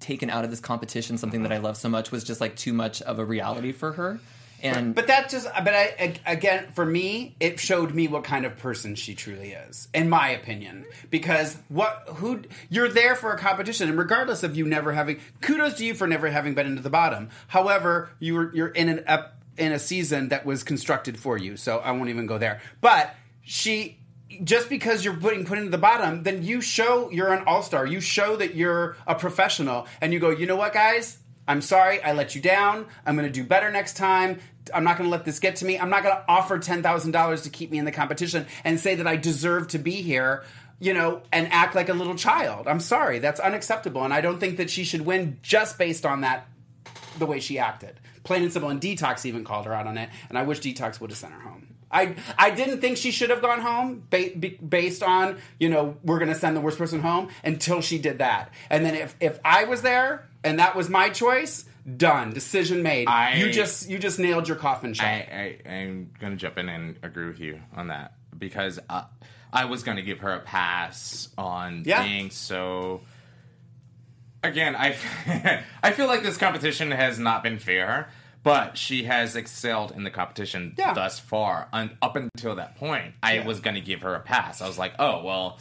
[0.00, 1.18] taken out of this competition.
[1.18, 3.92] Something that I love so much was just like too much of a reality for
[3.92, 4.20] her.
[4.62, 8.56] And But that just, but I again, for me, it showed me what kind of
[8.56, 10.86] person she truly is, in my opinion.
[11.10, 15.74] Because what, who, you're there for a competition, and regardless of you never having, kudos
[15.74, 17.28] to you for never having been into the bottom.
[17.48, 21.78] However, you're you're in an up in a season that was constructed for you, so
[21.78, 22.60] I won't even go there.
[22.80, 23.98] But she.
[24.42, 27.86] Just because you're putting put into the bottom, then you show you're an all star.
[27.86, 30.30] You show that you're a professional, and you go.
[30.30, 31.18] You know what, guys?
[31.48, 32.86] I'm sorry, I let you down.
[33.04, 34.40] I'm going to do better next time.
[34.74, 35.78] I'm not going to let this get to me.
[35.78, 39.06] I'm not going to offer $10,000 to keep me in the competition and say that
[39.06, 40.42] I deserve to be here,
[40.80, 42.66] you know, and act like a little child.
[42.66, 43.20] I'm sorry.
[43.20, 44.02] That's unacceptable.
[44.04, 46.48] And I don't think that she should win just based on that,
[47.18, 48.00] the way she acted.
[48.26, 48.68] Plain and simple.
[48.68, 50.10] And Detox even called her out on it.
[50.28, 51.68] And I wish Detox would have sent her home.
[51.90, 54.32] I, I didn't think she should have gone home ba-
[54.68, 58.18] based on, you know, we're going to send the worst person home until she did
[58.18, 58.50] that.
[58.68, 61.64] And then if, if I was there and that was my choice,
[61.96, 62.32] done.
[62.32, 63.06] Decision made.
[63.06, 65.06] I- you just you just nailed your coffin shut.
[65.06, 69.04] I, I I'm gonna jump in and agree with you on that because uh,
[69.52, 72.02] I was gonna give her a pass on Yeah.
[72.02, 73.02] being so.
[74.46, 74.96] Again, I
[75.82, 78.08] I feel like this competition has not been fair,
[78.42, 80.92] but she has excelled in the competition Yeah.
[80.94, 81.68] thus far.
[81.72, 83.46] And up until that point, I Yeah.
[83.46, 84.60] was gonna give her a pass.
[84.62, 85.58] I was like, oh well.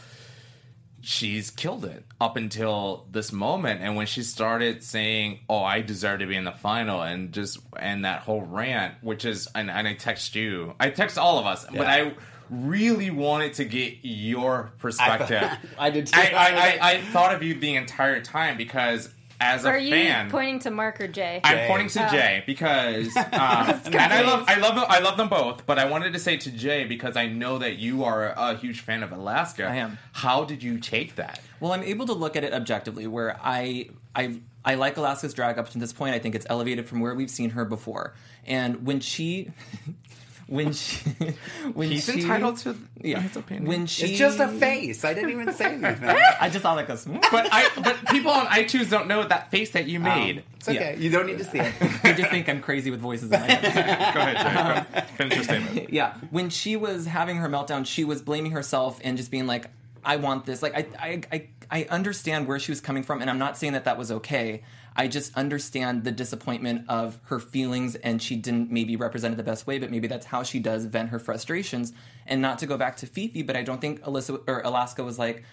[1.07, 6.21] She's killed it up until this moment, and when she started saying, "Oh, I deserve
[6.21, 9.87] to be in the final," and just and that whole rant, which is, and, and
[9.87, 12.13] I text you, I text all of us, but I
[12.49, 15.49] really wanted to get your perspective.
[15.79, 16.19] I did too.
[16.19, 16.47] I, I,
[16.89, 19.09] I, I thought of you the entire time because
[19.41, 21.41] as a Are you fan, pointing to Mark or Jay?
[21.43, 21.67] I'm Jay.
[21.67, 22.09] pointing to Oh.
[22.11, 25.65] Jay because, um, and I love, I love, them, I love them both.
[25.65, 28.79] But I wanted to say to Jay because I know that you are a huge
[28.79, 29.65] fan of Alaska.
[29.65, 29.97] I am.
[30.13, 31.41] How did you take that?
[31.59, 35.59] Well, I'm able to look at it objectively, where I I I like Alaska's drag
[35.59, 36.15] up to this point.
[36.15, 38.13] I think it's elevated from where we've seen her before.
[38.47, 39.51] And when she,
[40.47, 41.09] when she,
[41.73, 43.65] when He's she, entitled to yeah, his opinion.
[43.67, 45.03] when she, it's just a face.
[45.03, 46.09] I didn't even say anything.
[46.39, 47.23] I just saw like a smooth.
[47.31, 50.43] but I, but people on iTunes don't know that face that you um, made.
[50.57, 50.95] It's okay.
[50.99, 51.73] You don't need to see it.
[52.03, 54.13] they just think I'm crazy with voices in my head.
[54.13, 55.01] Go ahead, Jay.
[55.15, 55.89] Finish your statement.
[55.91, 59.69] yeah when she was having her meltdown she was blaming herself and just being like
[60.03, 63.29] i want this like i i i, I understand where she was coming from and
[63.29, 64.63] i'm not saying that that was okay
[64.95, 69.43] i just understand the disappointment of her feelings and she didn't maybe represent it the
[69.43, 71.93] best way but maybe that's how she does vent her frustrations
[72.25, 75.03] and not to go back to Phi Phi but i don't think alyssa or alaska
[75.03, 75.43] was like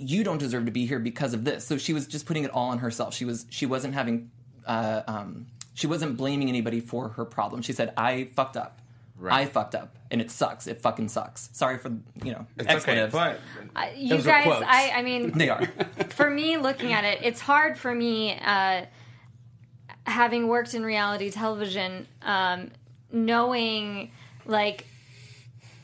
[0.00, 1.66] you don't deserve to be here because of this.
[1.66, 3.14] So she was just putting it all on herself.
[3.14, 4.30] She was she wasn't having
[4.66, 7.62] uh, um, she wasn't blaming anybody for her problem.
[7.62, 8.80] She said, "I fucked up.
[9.28, 10.66] I fucked up, and it sucks.
[10.66, 11.50] It fucking sucks.
[11.52, 11.90] Sorry for
[12.24, 13.12] you know It's okay, expletives.
[13.12, 13.40] but
[13.76, 14.64] Uh, you Those guys, quotes.
[14.66, 15.66] I, I mean, they are.
[16.10, 18.84] for me looking at it it's hard for me uh,
[20.06, 22.70] having worked in reality television um,
[23.12, 24.10] knowing
[24.46, 24.86] like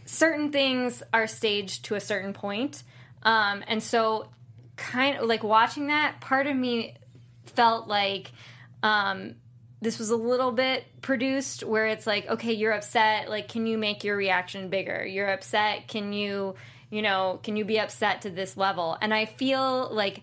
[0.04, 2.82] certain things are staged to a certain point
[3.22, 4.28] um, and so
[4.76, 6.94] kind of like watching that part of me
[7.46, 8.30] felt like
[8.82, 9.34] um,
[9.80, 13.78] this was a little bit produced where it's like okay you're upset like can you
[13.78, 15.04] make your reaction bigger?
[15.04, 16.54] You're upset can you
[16.90, 18.96] you know can you be upset to this level?
[19.00, 20.22] And i feel like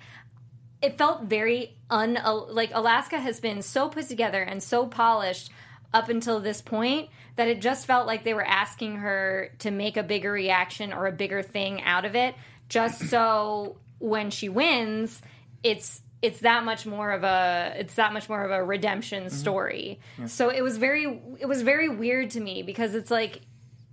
[0.82, 2.18] it felt very un
[2.50, 5.50] like alaska has been so put together and so polished
[5.94, 9.98] up until this point that it just felt like they were asking her to make
[9.98, 12.36] a bigger reaction or a bigger thing out of it.
[12.70, 15.22] Just so when she wins
[15.64, 20.00] it's it's that much more of a it's that much more of a redemption story.
[20.26, 23.42] So it was very it was very weird to me because it's like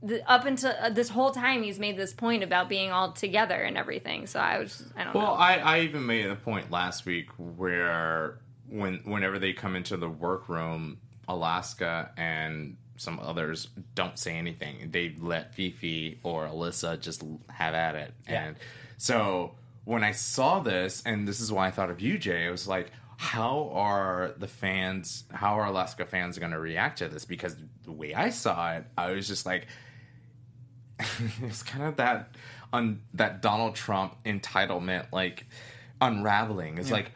[0.02, 3.56] the, up until uh, this whole time he's made this point about being all together
[3.60, 4.26] and everything.
[4.26, 5.32] So i was i don't Well, know.
[5.32, 8.38] I, I even made a point last week where
[8.68, 14.90] when whenever they come into the workroom, Alaska and some others don't say anything.
[14.92, 18.14] They let Phi Phi or Alyssa just have at it.
[18.26, 18.56] And
[18.98, 19.52] so
[19.90, 22.68] when I saw this, and this is why I thought of you, Jay, I was
[22.68, 27.24] like, how are the fans, how are Alaska fans going to react to this?
[27.24, 29.66] Because the way I saw it, I was just like,
[31.42, 32.36] it's kind of that
[32.72, 35.46] on that Donald Trump entitlement like
[36.00, 36.78] unraveling.
[36.78, 37.10] It's like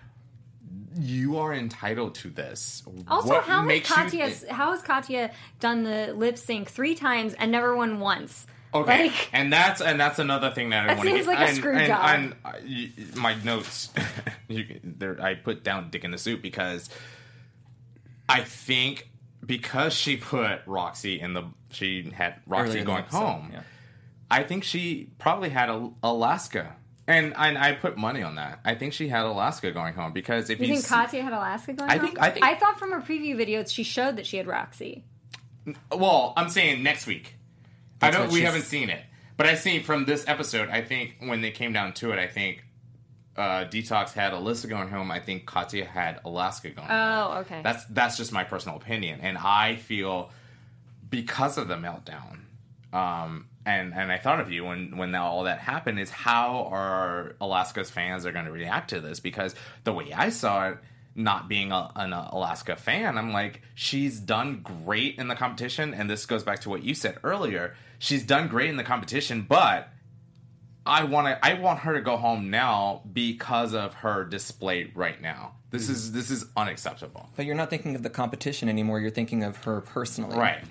[0.99, 2.83] you are entitled to this.
[3.07, 6.97] Also, What how has makes Katya thi- how has Katya done the lip sync three
[6.97, 8.49] times and never won once?
[8.75, 11.39] Okay, Like, and that's and that's another thing that I want to seems get.
[11.39, 12.01] like a screw and, job.
[12.05, 13.91] and, uh, my notes,
[14.49, 16.89] you, there, I put down "dick in the soup" because
[18.29, 19.09] I think
[19.45, 23.51] because she put Roxy in the she had Roxy Earlier in the going episode, home.
[23.53, 23.61] yeah.
[24.31, 26.75] I think she probably had a, Alaska.
[27.07, 28.61] And, and I put money on that.
[28.65, 31.35] I think she had Alaska going home because if you you think see- Katya had
[31.35, 32.01] Alaska going I on?
[32.01, 35.05] think- I think- I thought from her preview videos she showed that she had Roxy.
[35.93, 37.35] Well, I'm saying next week.
[38.03, 38.29] I That's don't.
[38.33, 39.03] We she's- haven't seen it,
[39.37, 40.69] but I seen from this episode.
[40.69, 42.65] I think when they came down to it, I think
[43.37, 45.11] uh, Detox had Alyssa going home.
[45.11, 46.87] I think Katya had Alaska going.
[46.89, 46.97] home.
[47.35, 47.61] Oh, okay.
[47.63, 50.31] That's that's just my personal opinion, and I feel
[51.11, 52.41] because of the meltdown.
[52.93, 57.35] Um, and and I thought of you when when all that happened is how are
[57.41, 59.55] Alaska's fans are going to react to this because
[59.85, 60.79] the way I saw it,
[61.14, 66.11] not being a, an Alaska fan, I'm like she's done great in the competition, and
[66.11, 67.77] this goes back to what you said earlier.
[67.98, 69.88] She's done great in the competition, but
[70.87, 75.20] I want to I want her to go home now because of her display right
[75.20, 75.53] now.
[75.70, 75.92] This hmm.
[75.92, 77.29] is this is unacceptable.
[77.37, 79.00] But you're not thinking of the competition anymore.
[79.00, 80.37] You're thinking of her personally.
[80.37, 80.62] Right.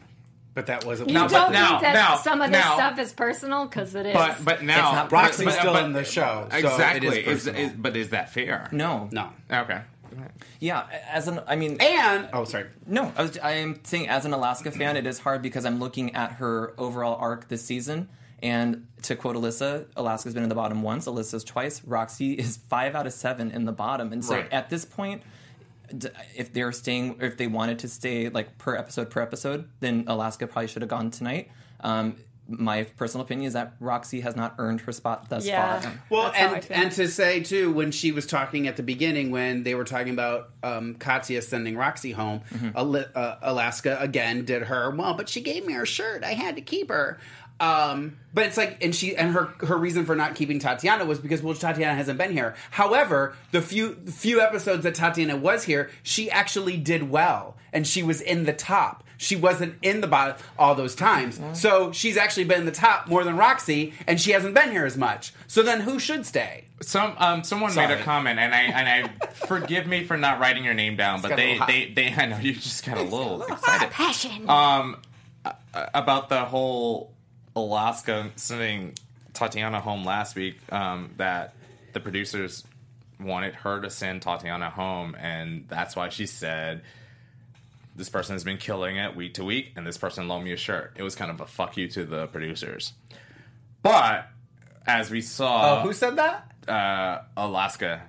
[0.54, 1.10] But that wasn't.
[1.10, 3.66] You Now, don't but now- think that now- some of this now- stuff is personal
[3.66, 4.14] because it is.
[4.14, 7.26] But but now not- Roxy's but- still but- in the show, so exactly.
[7.26, 8.70] is is, is- but is that fair?
[8.72, 9.10] No.
[9.12, 9.30] no.
[9.52, 9.82] Okay.
[10.60, 10.86] Yeah.
[11.10, 12.68] As an, I mean, And oh, sorry.
[12.86, 15.80] No, I, was, I am saying as an Alaska fan, it is hard because I'm
[15.80, 18.10] looking at her overall arc this season.
[18.42, 21.82] And to quote Alyssa, Alaska's been in the bottom once, Alyssa's twice.
[21.86, 24.12] Roxy is five out of seven in the bottom.
[24.12, 24.52] And so Right.
[24.52, 25.24] at this point,
[26.36, 30.48] if they're staying, if they wanted to stay like per episode per episode, then Alaska
[30.48, 31.52] probably should have gone tonight.
[31.82, 32.16] Um,
[32.48, 35.80] my personal opinion is that Roxy has not earned her spot thus Yeah.
[35.80, 35.92] far.
[36.10, 39.64] Well, That's and and to say too, when she was talking at the beginning, when
[39.64, 42.42] they were talking about um, Katya sending Roxy home,
[42.76, 46.24] Ali- uh, Alaska again did her well, but she gave me her shirt.
[46.24, 47.18] I had to keep her.
[47.60, 51.20] Um, but it's like, and she and her her reason for not keeping Tatiana was
[51.20, 52.56] because well, Tatiana hasn't been here.
[52.72, 58.04] However, the few few episodes that Tatiana was here, she actually did well, and she
[58.04, 59.04] was in the top.
[59.24, 61.40] She wasn't in the bottom all those times.
[61.54, 64.86] So she's actually been in the top more than Roxy, and she hasn't been here
[64.86, 65.34] as much.
[65.48, 66.66] So then who should stay?
[66.82, 68.88] Some um someone made a comment and I and
[69.24, 72.38] I forgive me for not writing your name down, but they they they I know
[72.38, 74.50] you just got a little excited passion.
[74.50, 74.98] um
[75.74, 77.14] about the whole
[77.56, 78.94] Alaska sending
[79.34, 80.58] Tatiana home last week.
[80.72, 81.54] Um, that
[81.94, 82.64] the producers
[83.20, 86.82] wanted her to send Tatiana home, and that's why she said.
[87.96, 90.58] This person has been killing it week to week, and this person loaned me a
[90.58, 90.94] shirt.
[90.96, 92.94] It was kind of a fuck you to the producers.
[93.82, 94.28] But
[94.88, 96.52] as we saw, Oh, who said that?
[96.68, 98.04] uh, Alaska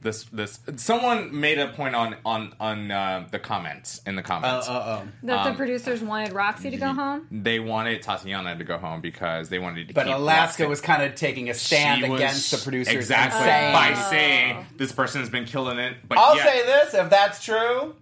[0.00, 4.24] this this someone made a point on on on uh, the comments in the Oh,
[4.24, 4.66] comments.
[4.70, 5.08] oh, oh.
[5.24, 7.26] That Um, the producers wanted Roxy to go home.
[7.32, 9.94] They wanted Tatiana to go home because they wanted to.
[9.94, 10.66] But keep Alaska Roxy.
[10.70, 12.94] was kind of taking a stand She was- against the producers.
[12.94, 15.96] exactly saying- by saying this person's been killing it.
[16.08, 17.96] But I'll yet- say this: if that's true,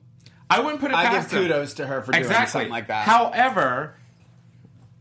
[0.49, 1.43] I wouldn't put it I give past them.
[1.43, 3.05] kudos to her for doing exactly something like that.
[3.07, 3.95] However,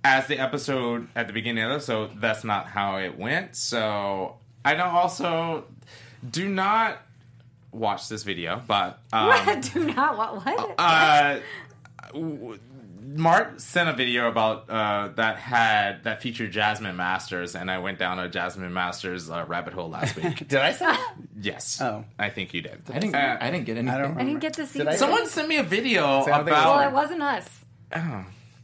[0.04, 3.56] as the episode at the beginning of the episode, that's not how it went.
[3.56, 5.66] So I don't also
[6.30, 7.00] do not
[7.72, 10.46] watch this video, but um, Do not what?
[10.46, 10.76] What?
[10.80, 11.40] uh,
[12.14, 12.60] w-
[13.18, 17.98] Mark sent a video about uh, that had that featured Jasmine Masters, and I went
[18.00, 20.48] down a Jasmine Masters uh, rabbit hole last week.
[20.48, 20.86] did I say?
[20.86, 21.16] that?
[21.40, 22.04] yes, Oh.
[22.20, 22.82] I think you did.
[22.94, 23.16] I didn't.
[23.16, 23.96] Uh, I didn't get anything.
[23.96, 24.18] I don't.
[24.18, 24.80] I didn't get to see.
[24.80, 25.00] Did I- it.
[25.00, 26.78] Someone sent me a video See, I don't think it about.
[26.78, 27.50] Well, it wasn't us.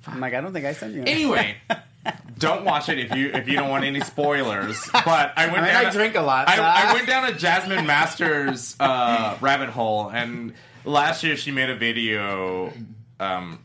[0.08, 1.04] I'm like, I don't think I sent you.
[1.06, 1.56] Anyway,
[2.40, 4.90] don't watch it if you if you don't want any spoilers.
[4.92, 5.86] But I went I mean, down.
[5.86, 9.70] I drink a lot, I, so I I- went down a Jasmine Masters uh, rabbit
[9.70, 12.74] hole, and last year she made a video
[13.20, 13.58] um, re-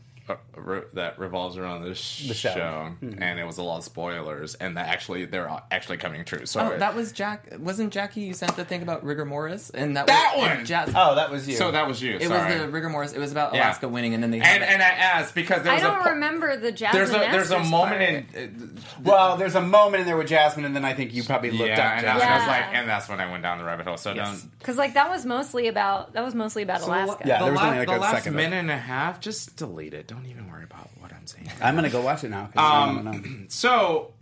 [0.93, 2.53] that revolves around this The show.
[2.53, 6.45] show, and it was a lot of spoilers, and that actually they're actually coming true.
[6.45, 7.53] So Oh, that was Jack.
[7.59, 8.21] Wasn't Jackie?
[8.21, 10.57] You sent the thing about rigor mortis, and that That was, one!
[10.57, 11.55] and Jazz, Oh, that was you.
[11.55, 12.15] so that was you.
[12.15, 12.53] it sorry.
[12.55, 13.13] was the rigor mortis.
[13.13, 13.61] It was about Yeah.
[13.67, 16.03] Alaska winning, and then they and and I asked because there I was don't a
[16.03, 16.97] po- remember the Jasmine.
[17.03, 18.43] there's a there's a moment part.
[18.43, 18.77] in.
[18.77, 21.51] Uh, well, there's a moment in there with Jasmine, and then I think you probably
[21.51, 23.57] looked yeah, up and I was, I was like, and that's when I went down
[23.59, 23.97] the rabbit hole.
[23.97, 24.41] So Yes.
[24.41, 27.23] don't Because like that was mostly about that was mostly about Alaska.
[27.25, 29.19] Yeah, the, there was la- only like the a last second minute and a half,
[29.19, 30.07] just delete it.
[30.07, 31.49] Don't even worry about what I'm saying.
[31.61, 32.45] I'm gonna go watch it now.
[32.45, 33.11] 'cause I don't know.
[33.11, 34.13] Um, so,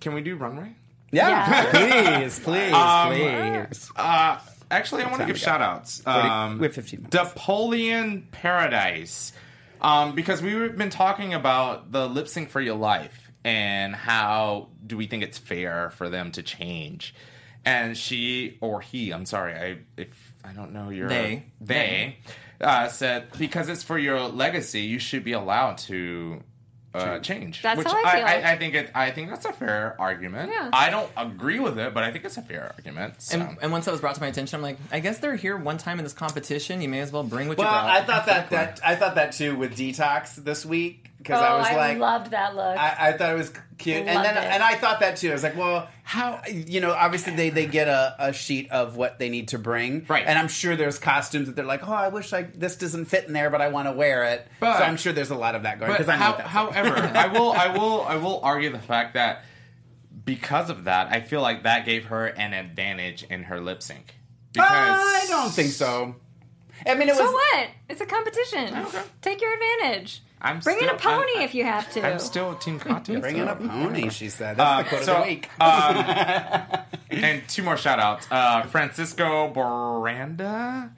[0.00, 0.74] can we do runway?
[1.12, 3.90] Yeah, please, please, please.
[3.96, 4.38] Uh,
[4.70, 5.44] actually, I want to time give we got?
[5.44, 6.06] shout outs.
[6.06, 7.14] Um, we have 15 minutes.
[7.14, 9.32] Napoleon Paradise.
[9.80, 14.96] Um, because we've been talking about the lip sync for your life and how do
[14.98, 17.14] we think it's fair for them to change.
[17.64, 21.46] And she or he, I'm sorry, I if I don't know your They.
[21.62, 22.18] they
[22.60, 26.42] uh, said because it's for your legacy, you should be allowed to
[26.94, 27.62] uh, change.
[27.62, 28.24] That's Which how I feel.
[28.26, 28.90] I, I think it.
[28.94, 30.50] I think that's a fair argument.
[30.50, 30.70] Yeah.
[30.72, 33.22] I don't agree with it, but I think it's a fair argument.
[33.22, 33.38] So.
[33.38, 35.56] And, and once that was brought to my attention, I'm like, I guess they're here
[35.56, 36.82] one time in this competition.
[36.82, 37.90] You may as well bring what Well, you brought.
[37.90, 41.58] I thought that that I thought that too with Detox this week because Oh, I
[41.58, 42.78] was like, loved that look.
[42.78, 44.42] I, I thought it was cute, and then it.
[44.44, 45.28] and I thought that too.
[45.28, 46.92] I was like, well, how you know?
[46.92, 50.24] Obviously, they they get a, a sheet of what they need to bring, Right.
[50.26, 53.26] And I'm sure there's costumes that they're like, oh, I wish I this doesn't fit
[53.26, 54.48] in there, but I want to wear it.
[54.60, 55.90] But- so I'm sure there's a lot of that going.
[55.92, 59.14] But Because I know how, however, I will, I will, I will argue the fact
[59.14, 59.44] that
[60.24, 64.14] because of that, I feel like that gave her an advantage in her lip sync.
[64.50, 66.16] Uh, because I don't think so.
[66.86, 67.30] I mean, it so was.
[67.30, 67.68] So what?
[67.88, 68.74] It's a competition.
[68.74, 69.02] Okay.
[69.22, 70.22] Take your advantage.
[70.42, 72.06] I'm Bring in a pony I'm- if you have to.
[72.06, 73.20] I'm still team content.
[73.20, 74.56] Bring in so- a pony, she said.
[74.56, 75.50] That's the quote so, of the week.
[77.10, 78.26] And two more shout outs.
[78.30, 80.90] Uh, Francisco Boranda.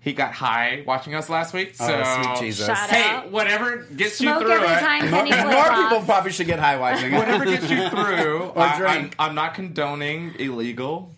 [0.00, 1.74] He got high watching us last week.
[1.76, 2.66] So, oh, sweet Jesus.
[2.66, 3.30] Shout hey, out.
[3.30, 4.80] whatever gets Smoke you through every it.
[4.80, 7.12] time More, Kenny more people probably should get high watching.
[7.12, 8.44] whatever gets you through.
[8.54, 9.14] Or I, drink.
[9.18, 11.14] I'm, I'm not condoning illegal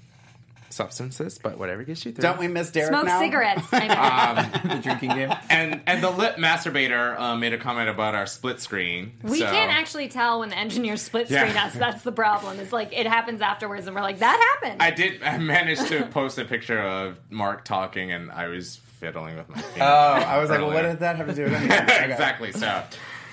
[0.72, 2.22] substances, but whatever gets you through.
[2.22, 3.20] Don't we miss Derek Smoke now?
[3.20, 3.66] cigarettes.
[3.72, 4.70] I mean.
[4.76, 5.32] the drinking game.
[5.50, 9.12] and and the lip masturbator uh, made a comment about our split screen.
[9.22, 11.40] we so- can't actually tell when the engineers split Yeah.
[11.42, 11.74] screen us.
[11.74, 12.58] That's the problem.
[12.60, 14.82] It's like it happens afterwards, and we're like, that happened.
[14.82, 15.22] I did.
[15.22, 19.60] I managed to post a picture of Mark talking, and I was fiddling with my.
[19.60, 20.90] Finger Oh, I was like, well, what earlier.
[20.92, 21.72] did that have to do with anything?
[21.82, 22.04] Okay.
[22.10, 22.52] exactly.
[22.52, 22.82] So,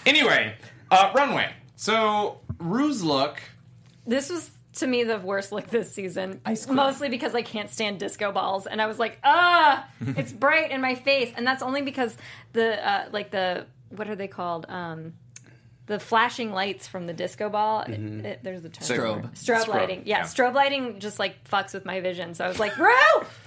[0.06, 0.56] anyway,
[0.92, 1.54] uh, runway.
[1.76, 3.40] So Rue's look.
[4.06, 6.42] this was to me the worst look this season.
[6.46, 6.76] Ice cream.
[6.76, 10.82] Mostly because I can't stand disco balls, and I was like, ah, it's bright in
[10.82, 12.16] my face, and that's only because
[12.54, 14.66] the uh, like the what are they called?
[14.70, 15.14] Um,
[15.88, 17.82] the flashing lights from the disco ball.
[17.82, 18.86] it- it- there's a term.
[19.00, 19.32] Strobe.
[19.34, 19.64] Strobe.
[19.64, 20.04] Strobe, lighting.
[20.06, 20.24] Yeah, yeah.
[20.26, 22.36] strobe lighting just like fucks with my vision.
[22.36, 22.94] So I was like, Rue!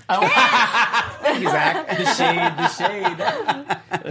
[0.09, 1.89] Thank you, Zach.
[1.99, 2.69] The shade, the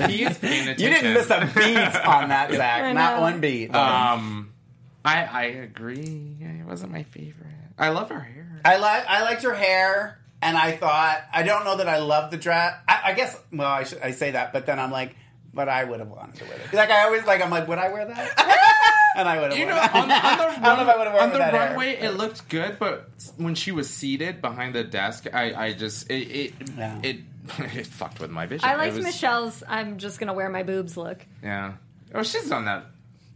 [0.05, 0.09] shade.
[0.09, 0.83] He is paying attention.
[0.87, 2.93] You didn't miss a beat on that, Zach.
[2.95, 3.73] Not one beat.
[3.75, 4.53] Um,
[5.03, 6.37] I I agree.
[6.39, 7.47] It wasn't my favorite.
[7.77, 8.61] I love her hair.
[8.65, 12.31] I like I liked her hair, and I thought I don't know that I love
[12.31, 12.75] the dress.
[12.87, 15.15] I, I guess well I should I say that, but then I'm like,
[15.53, 16.73] but I would have wanted to wear it.
[16.73, 19.07] Like I always like I'm like, would I wear that?
[19.17, 19.59] and I would have.
[19.59, 21.53] You know, on the, on the, I don't know if I on the with that
[21.53, 21.67] hair.
[21.69, 26.09] runway, it looked good, but when she was seated behind the desk, I, I just
[26.11, 26.99] it it, Yeah.
[27.03, 27.17] it
[27.57, 28.69] it fucked with my vision.
[28.69, 29.63] I It liked was- Michelle's.
[29.67, 31.25] I'm just gonna wear my boobs look.
[31.41, 31.73] Yeah.
[32.13, 32.85] Oh, she's done that.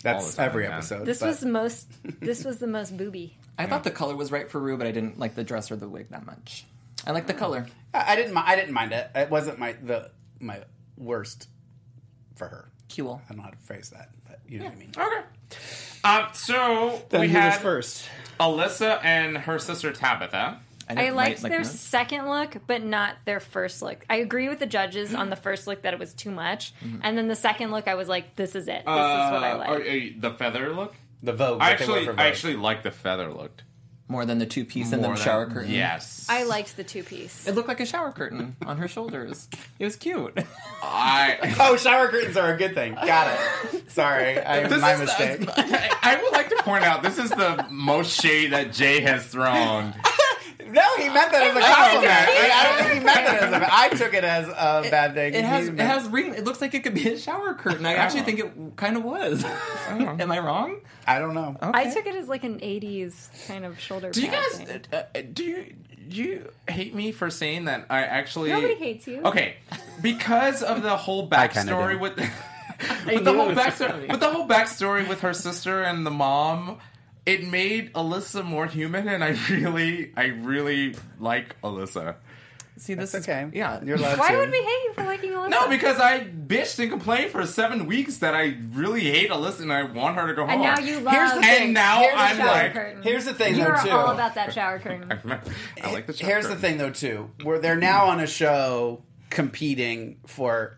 [0.07, 0.77] All That's the time, every yeah.
[0.77, 1.05] episode.
[1.05, 1.87] This but- was the most.
[2.19, 3.37] This was the most booby.
[3.57, 5.75] I thought the color was right for Rue, but I didn't like the dress or
[5.77, 6.65] the wig that much.
[7.07, 7.67] I like the color.
[7.93, 8.35] I I didn't.
[8.35, 9.09] I didn't mind it.
[9.15, 10.61] It wasn't my the my
[10.97, 11.47] worst
[12.35, 12.69] for her.
[12.95, 13.21] Cool.
[13.25, 14.91] I don't know how to phrase that, but you know what I mean.
[14.97, 15.21] Okay.
[16.03, 18.07] Um, so Then we who had first.
[18.39, 20.59] Alyssa and her sister Tabitha.
[20.87, 21.79] I didn't liked like, their notes.
[21.79, 24.05] second look, but not their first look.
[24.09, 26.99] I agree with the judges on the first look that it was too much, Mm-hmm.
[27.03, 28.77] and then the second look, I was like, "This is it.
[28.77, 30.93] This is what I Uh, like." are- are you- the feather look.
[31.23, 31.59] The Vogue.
[31.61, 33.63] I what they wore actually, for I actually like the feather look.
[34.07, 35.71] More than the two piece and the shower curtain.
[35.71, 37.47] Yes, I liked the two piece.
[37.47, 39.49] It looked like a shower curtain on her shoulders.
[39.79, 40.37] It was cute.
[40.83, 41.55] I.
[41.59, 42.93] Oh, shower curtains are a good thing.
[42.93, 43.33] Got
[43.73, 43.89] it.
[43.91, 45.49] Sorry, I, This my is- mistake.
[45.57, 49.95] I would like to point out this is the most shade that Jay has thrown.
[50.75, 52.11] No, he meant that as a compliment.
[52.11, 53.67] I, I don't think he meant that as a.
[53.73, 55.33] I took it as a bad thing.
[55.33, 56.33] It has He it meant- has ring.
[56.35, 57.85] It looks like it could be a shower curtain.
[57.85, 59.43] I actually think it kind of was.
[59.87, 60.81] Am I wrong?
[61.07, 61.55] I don't know.
[61.61, 64.11] I took it as like an '80s kind of shoulder.
[64.11, 64.81] Do you pad guys thing.
[64.91, 65.73] uh, uh, do you
[66.09, 69.21] do you hate me for saying that I actually Nobody hates you.
[69.23, 69.55] Okay,
[70.01, 71.99] because of the whole kinda backstory do.
[71.99, 72.17] with,
[73.07, 74.07] with the whole backstory coming.
[74.09, 76.79] with the whole backstory with her sister and the mom.
[77.25, 82.15] It made Alyssa more human, and I really, I really like Alyssa.
[82.77, 83.49] See, this That's is okay.
[83.57, 84.37] Yeah, You're allowed Why to.
[84.37, 85.49] would we hate you for liking Alyssa?
[85.49, 89.71] No, because I bitched and complained for seven weeks that I really hate Alyssa and
[89.71, 90.59] I want her to go home.
[90.61, 90.75] and home.
[90.75, 91.13] now you love.
[91.13, 91.73] Here's the And thing.
[91.73, 92.45] now Here's the I'm thing.
[92.45, 93.01] like- curtain.
[93.03, 93.89] Here's the thing, You're though, too.
[93.91, 95.09] all about that shower curtain.
[95.83, 96.13] I like the.
[96.13, 97.31] Here's the thing, though, too.
[97.43, 100.77] Where they're now on a show competing for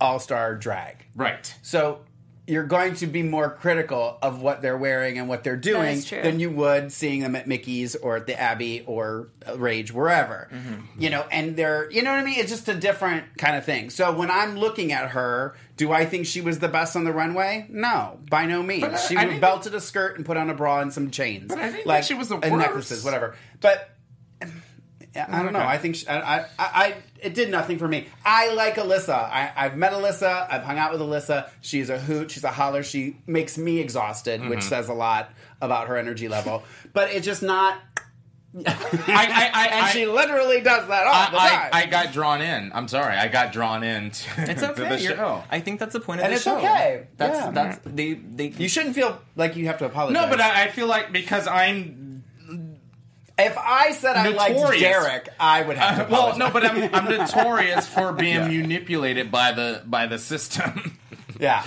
[0.00, 1.06] All Star Drag.
[1.16, 1.52] Right.
[1.62, 2.00] So
[2.48, 6.38] you're going to be more critical of what they're wearing and what they're doing than
[6.38, 10.48] you would seeing them at Mickey's or at the Abbey or uh, Rage, wherever.
[10.52, 11.00] Mm-hmm.
[11.00, 12.38] You know, and they're, you know what I mean?
[12.38, 13.90] It's just a different kind of thing.
[13.90, 17.12] So when I'm looking at her, do I think she was the best on the
[17.12, 17.66] runway?
[17.68, 18.82] No, by no means.
[18.82, 21.10] But I- she I think- belted a skirt and put on a bra and some
[21.10, 21.48] chains.
[21.48, 22.64] But I think like she was the and worst.
[22.64, 23.34] necklaces, whatever.
[23.60, 23.86] But yeah,
[25.28, 25.60] I don't know.
[25.60, 28.06] I think she, I, I, I, it did nothing for me.
[28.24, 29.14] I like Alyssa.
[29.14, 30.46] I, I've met Alyssa.
[30.50, 31.48] I've hung out with Alyssa.
[31.60, 32.30] She's a hoot.
[32.30, 32.82] She's a holler.
[32.82, 34.68] She makes me exhausted, which Mm-hmm.
[34.68, 36.62] says a lot about her energy level.
[36.92, 37.78] But it's just not.
[38.58, 41.70] I, I, I, And I, she literally does that all the I, time.
[41.72, 42.70] I, I got drawn in.
[42.74, 43.14] I'm sorry.
[43.16, 44.88] I got drawn in to, It's to okay.
[44.88, 45.44] the You're- show.
[45.50, 46.56] I think that's the point of And the it's show.
[46.58, 47.06] okay.
[47.18, 47.50] That's Yeah.
[47.50, 48.46] that's they they.
[48.48, 50.22] you shouldn't feel like you have to apologize.
[50.22, 52.05] No, but I, I feel like because I'm
[53.38, 54.80] if I said I liked Notorious.
[54.82, 56.12] Derek, I would have to.
[56.12, 56.38] well, Apologize.
[56.38, 60.98] no, but I'm I'm notorious for being manipulated by the by the system.
[61.38, 61.64] yeah.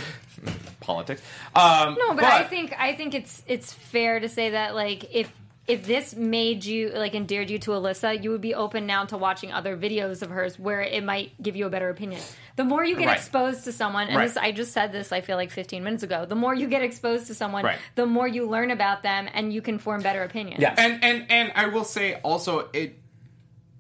[0.80, 1.22] Politics.
[1.56, 5.32] Um, No, but, I think I think it's it's fair to say that like if
[5.70, 9.18] if this made you like endeared you to Alyssa, you would be open now to
[9.18, 12.22] watching other videos of hers where it might give you a better opinion.
[12.56, 13.18] The more you get Right.
[13.18, 14.28] exposed to someone, and Right.
[14.28, 16.26] this I just said this I feel like 15 minutes ago.
[16.26, 17.78] The more you get exposed to someone, Right.
[17.96, 20.62] the more you learn about them, and you can form better opinions.
[20.62, 20.74] Yeah.
[20.78, 22.96] and and and I will say also it.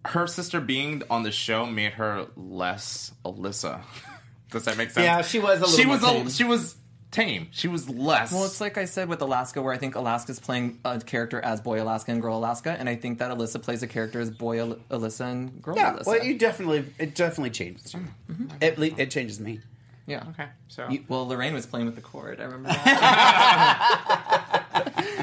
[0.05, 3.81] Her sister being on the show made her less Alyssa.
[4.51, 5.03] Does that make sense?
[5.03, 6.27] Yeah, she was a little She was tame.
[6.27, 6.75] A, she was
[7.11, 7.47] tame.
[7.51, 8.31] She was less.
[8.31, 11.61] Well, it's like I said with Alaska, where I think Alaska's playing a character as
[11.61, 14.59] Boy Alaska and Girl Alaska, and I think that Alyssa plays a character as Boy
[14.59, 15.93] Al- Alyssa and Girl Yeah.
[15.93, 16.05] Alyssa.
[16.05, 17.99] Well, you definitely it definitely changes you.
[17.99, 18.43] Mm-hmm.
[18.43, 18.63] Mm-hmm.
[18.63, 19.59] It le- it changes me.
[20.07, 20.23] yeah.
[20.29, 20.47] okay.
[20.67, 22.39] So You- well, Lorayne was playing with the cord.
[22.39, 22.69] I remember.
[22.69, 23.95] That.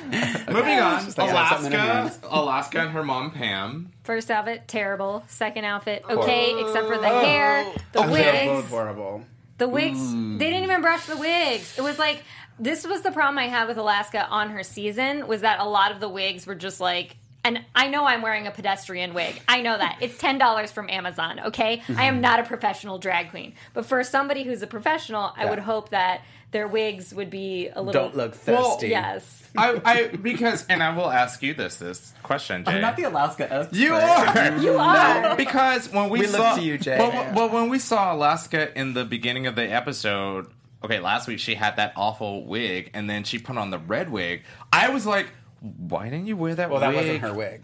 [0.48, 3.90] moving on, like, I have something in her Alaska, Alaska and her mom Pam.
[4.04, 5.24] First outfit terrible.
[5.28, 6.18] Second outfit oh.
[6.18, 7.20] okay, except for the oh.
[7.24, 8.70] hair, the I feel both wigs.
[8.70, 9.24] horrible.
[9.58, 10.38] The wigs, Mm.
[10.38, 11.78] they didn't even brush the wigs.
[11.78, 12.22] It was like
[12.58, 15.92] this was the problem I had with Alaska on her season was that a lot
[15.92, 17.16] of the wigs were just like
[17.46, 19.40] and I know I'm wearing a pedestrian wig.
[19.48, 19.98] I know that.
[20.00, 21.74] It's $10 from Amazon, okay?
[21.88, 22.00] I Mm-hmm.
[22.00, 23.54] am not a professional drag queen.
[23.74, 27.80] But for somebody who's a professional, I would hope that their wigs would be a
[27.82, 28.88] little Don't look Well, thirsty.
[28.88, 29.48] Yes.
[29.56, 32.72] I, I because and I will ask you this this question, Jay.
[32.72, 33.74] I'm not the Alaska expert.
[33.76, 34.58] you are.
[34.58, 35.36] You are.
[35.44, 36.98] because when we, We look saw to you, Jay.
[36.98, 40.48] Well, well, when we saw Alaska in the beginning of the episode,
[40.84, 44.10] okay, last week she had that awful wig, and then she put on the red
[44.10, 44.42] wig.
[44.72, 45.28] I was like,
[45.76, 46.70] why didn't you wear that?
[46.70, 46.80] Wig?
[46.80, 47.62] Well, that wasn't her wig.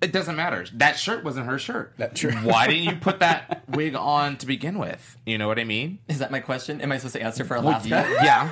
[0.00, 0.64] It doesn't matter.
[0.74, 1.92] That shirt wasn't her shirt.
[1.98, 2.32] That's true.
[2.32, 5.18] Why didn't you put that wig on to begin with?
[5.26, 5.98] You know what I mean?
[6.08, 6.80] Is that my question?
[6.80, 8.06] Am I supposed to answer for Well, Alaska?
[8.22, 8.50] yeah.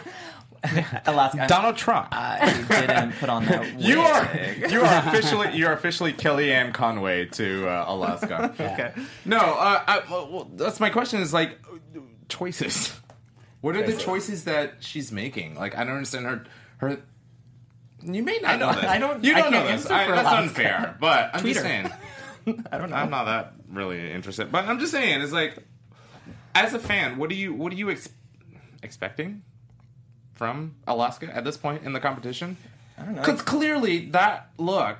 [1.06, 1.46] Alaska.
[1.48, 2.08] Donald Trump.
[2.12, 3.60] I didn't put on that.
[3.76, 3.80] Wig.
[3.80, 4.34] You are
[4.68, 8.52] you are officially you are officially Kellyanne Conway to uh, Alaska.
[8.60, 8.92] okay.
[9.24, 11.20] No, uh, I, well, well, that's my question.
[11.22, 11.58] Is like
[12.28, 12.92] choices.
[13.60, 14.04] What are the Choices.
[14.04, 15.54] choices that she's making?
[15.54, 16.44] Like I don't understand her.
[16.78, 16.98] Her.
[18.02, 18.84] You may not know don't- this.
[18.90, 19.90] I don't- You I don't know can't this.
[19.90, 20.42] answer I, for that's Alaska.
[20.42, 20.96] unfair.
[21.00, 21.90] But I'm just saying.
[22.72, 22.96] I don't know.
[22.96, 24.50] I'm not that really interested.
[24.52, 25.20] But I'm just saying.
[25.20, 25.58] It's like,
[26.54, 28.08] as a fan, what do you what are you ex-
[28.82, 29.42] expecting
[30.34, 32.56] from Alaska at this point in the competition?
[32.96, 33.20] I don't know.
[33.20, 34.98] Because clearly that look,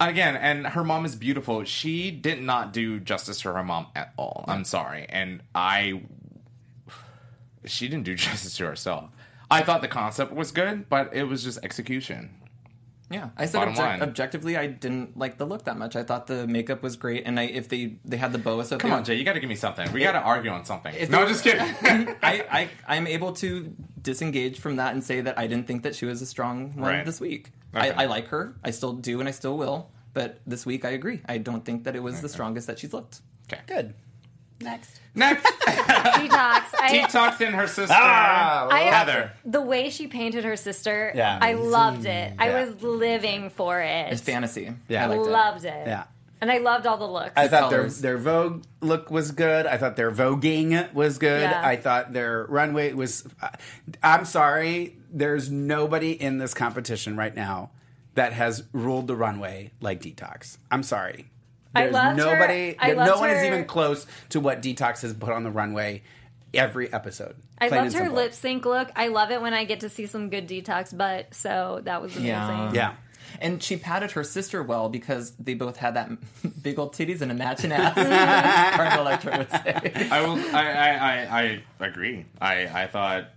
[0.00, 1.64] again, and her mom is beautiful.
[1.64, 4.44] She did not do justice to her mom at all.
[4.48, 6.02] I'm sorry, and I,
[7.64, 9.10] she didn't do justice to herself.
[9.52, 12.30] I thought the concept was good, but it was just execution.
[13.10, 14.02] Yeah, I said Bottom object- line.
[14.02, 15.96] objectively, I didn't like the look that much.
[15.96, 18.76] I thought the makeup was great, and I if they they had the boa, so
[18.76, 19.92] if Come they, on, Jay, you got to give me something.
[19.92, 20.94] We got to argue on something.
[20.94, 21.60] If No, they- just kidding.
[22.22, 25.94] I, I I'm able to disengage from that and say that I didn't think that
[25.94, 27.04] she was a strong one Right.
[27.04, 27.50] this week.
[27.76, 27.90] Okay.
[27.90, 28.54] I, I like her.
[28.64, 29.90] I still do, and I still will.
[30.14, 31.20] But this week, I agree.
[31.26, 33.20] I don't think that it was the strongest that she's looked.
[33.52, 33.60] okay.
[33.66, 33.94] Good.
[34.62, 35.00] Next.
[35.14, 36.30] Next, Detox.
[36.80, 39.32] I, Detox and her sister Ah, I Heather.
[39.44, 41.38] the way she painted her sister, Yeah.
[41.40, 42.32] I loved it.
[42.38, 44.10] I was living for it.
[44.12, 44.72] It's fantasy.
[44.88, 45.04] Yeah.
[45.04, 45.86] I liked loved it.
[45.86, 46.04] Yeah.
[46.40, 47.32] And I loved all the looks.
[47.36, 49.64] I thought their their Vogue look was good.
[49.66, 51.42] I thought their voguing was good.
[51.42, 51.60] Yeah.
[51.64, 53.24] I thought their runway was.
[54.02, 57.70] I'm sorry, there's nobody in this competition right now
[58.14, 60.56] that has ruled the runway like Detox.
[60.70, 61.26] I'm sorry.
[61.74, 62.24] I There's loved her.
[62.26, 62.76] nobody.
[62.78, 66.02] I no loved one is even close to what Detox has put on the runway
[66.54, 67.34] every episode.
[67.58, 68.90] I Plain loved her lip sync look.
[68.94, 71.34] I love it when I get to see some good detox butt.
[71.34, 72.28] So that was amazing.
[72.28, 72.72] Yeah.
[72.72, 72.94] Yeah.
[73.40, 76.10] And she patted her sister well because they both had that
[76.62, 77.94] big old titties and a matching ass.
[78.76, 80.08] Cardinal Electra would say.
[80.10, 80.38] I will.
[80.54, 82.26] I, I, I, I agree.
[82.40, 83.28] I, I thought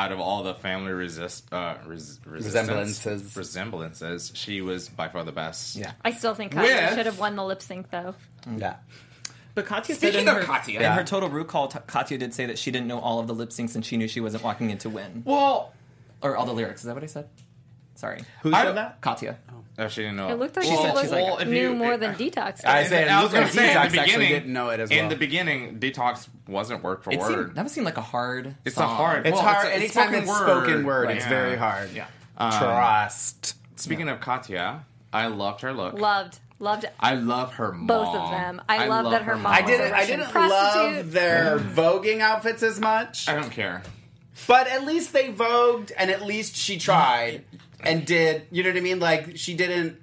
[0.00, 3.36] out of all the family resist uh, res, Resemblances.
[3.36, 5.76] resemblances, she was by far the best.
[5.76, 5.92] Yeah.
[6.04, 8.14] I still think Katya With- should have won the lip sync though.
[8.56, 8.76] Yeah.
[9.54, 10.76] But Katya said Speaking in of her, Katya.
[10.76, 10.94] in Yeah.
[10.94, 13.34] her total root call, T- Katya did say that she didn't know all of the
[13.34, 15.22] lip syncs and she knew she wasn't walking in to win.
[15.26, 15.72] Well,
[16.22, 16.80] Or all the lyrics.
[16.82, 17.28] Is that what I said?
[17.94, 18.22] Sorry.
[18.42, 19.00] Who I- said that?
[19.02, 19.38] Katya.
[19.80, 20.28] Oh, she didn't know.
[20.28, 22.14] It looked like She she, said was, she's like- Well, if knew you- more than
[22.14, 22.64] detox.
[22.64, 24.28] I said I was Luca going to say in Detox the actually beginning.
[24.28, 24.98] didn't know it as well.
[24.98, 27.28] in the beginning, detox wasn't word for It word.
[27.46, 28.54] seemed, that would seem like a hard.
[28.64, 28.90] It's song.
[28.90, 29.26] a hard.
[29.26, 29.66] It's well, hard.
[29.66, 31.28] a- Anytime it's spoken word, it's Yeah.
[31.28, 31.90] very hard.
[31.92, 32.06] Yeah.
[32.38, 33.54] Trust.
[33.58, 35.94] Um, speaking of Katya, I loved her look.
[35.98, 37.86] loved, loved I love her mom.
[37.86, 38.62] both of them.
[38.68, 39.52] I, love that her mom.
[39.52, 39.88] I didn't.
[39.92, 40.96] I Russian didn't prostitute.
[40.96, 43.82] love their voguing outfits as much, I don't care.
[44.46, 47.44] but at least they vogued, and at least she tried
[47.84, 48.46] and did.
[48.50, 49.00] You know what I mean?
[49.00, 49.98] Like she didn't.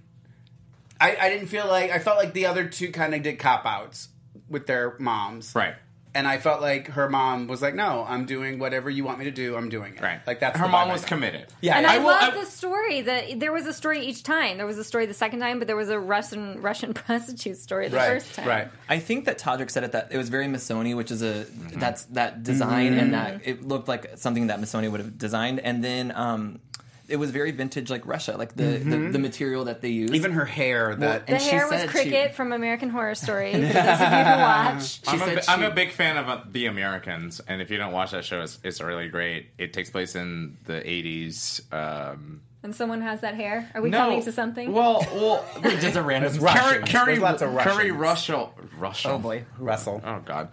[0.99, 3.65] I, I didn't feel like I felt like the other two kind of did cop
[3.65, 4.09] outs
[4.49, 5.75] with their moms, Right.
[6.15, 9.25] And I felt like her mom was like, "No, I'm doing whatever you want me
[9.25, 9.55] to do.
[9.55, 10.19] I'm doing it." Right.
[10.25, 11.45] Like that's her mom was committed.
[11.61, 11.91] Yeah, And yeah.
[11.91, 13.01] I, I will- love I- the story.
[13.01, 14.57] That there was a story each time.
[14.57, 17.89] There was a story the second time, but there was a Russian Russian prostitute story
[17.89, 18.47] the right, first time.
[18.47, 18.67] right.
[18.89, 22.05] I think that Todrick said it that it was very Missoni, which is a that's
[22.05, 23.49] that design and that Mm-hmm.
[23.51, 26.59] it looked like something that Missoni would have designed, and then um,
[27.07, 30.13] it was very vintage like Russia, like the the, the material that they used.
[30.13, 30.95] Even her hair.
[30.95, 33.53] That The And she hair was Cricket she- from American Horror Story.
[33.53, 36.27] For those of you who watch, I'm, a, said bi- I'm a big fan of
[36.29, 39.47] uh, The Americans, and if you don't watch that show, it's, it's really great.
[39.57, 41.61] It takes place in the 80s.
[41.73, 43.69] Um, and someone has that hair.
[43.73, 44.73] Are we no, coming to something?
[44.73, 45.45] Well, well,
[45.79, 46.89] just a random It's Keri, Russians.
[46.89, 47.97] Keri, lots of Keri Russians.
[47.99, 49.11] Russell, Russell.
[49.11, 50.01] Oh boy, Russell.
[50.03, 50.49] Oh God.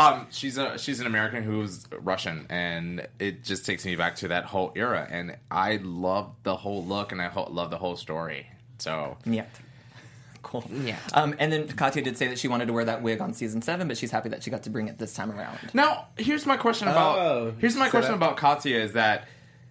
[0.00, 4.28] Um, she's a she's an American who's Russian, and it just takes me back to
[4.28, 5.06] that whole era.
[5.10, 8.46] And I love the whole look, and I ho- love the whole story.
[8.78, 9.44] So yeah.
[10.42, 10.64] Cool.
[10.72, 10.96] Yeah.
[11.12, 13.60] Um, and then Katya did say that she wanted to wear that wig on season
[13.60, 15.58] seven, but she's happy that she got to bring it this time around.
[15.74, 19.28] now here's my question about Oh, here's my so question that- about Katya is that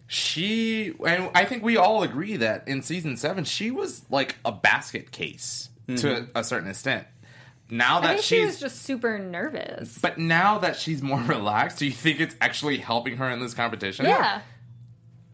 [0.08, 4.52] she and I think we all agree that in season seven she was like a
[4.52, 7.08] basket case to a certain extent.
[7.70, 9.98] Now I that think she she's was just super nervous.
[10.00, 13.54] but now that she's more relaxed, do you think it's actually helping her in this
[13.54, 14.06] competition?
[14.06, 14.42] yeah,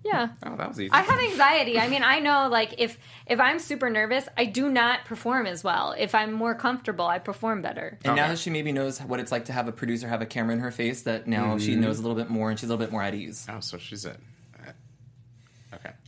[0.05, 0.29] yeah.
[0.45, 0.91] Oh, that was easy.
[0.91, 1.79] I have anxiety.
[1.79, 5.63] I mean, I know like if if I'm super nervous, I do not perform as
[5.63, 5.95] well.
[5.97, 7.97] If I'm more comfortable, I perform better.
[8.05, 10.27] And now that she maybe knows what it's like to have a producer have a
[10.27, 11.81] camera in her face, that now she mm-hmm.
[11.81, 13.47] knows a little bit more and she's a little bit more at ease.
[13.49, 14.19] Oh, so she's it.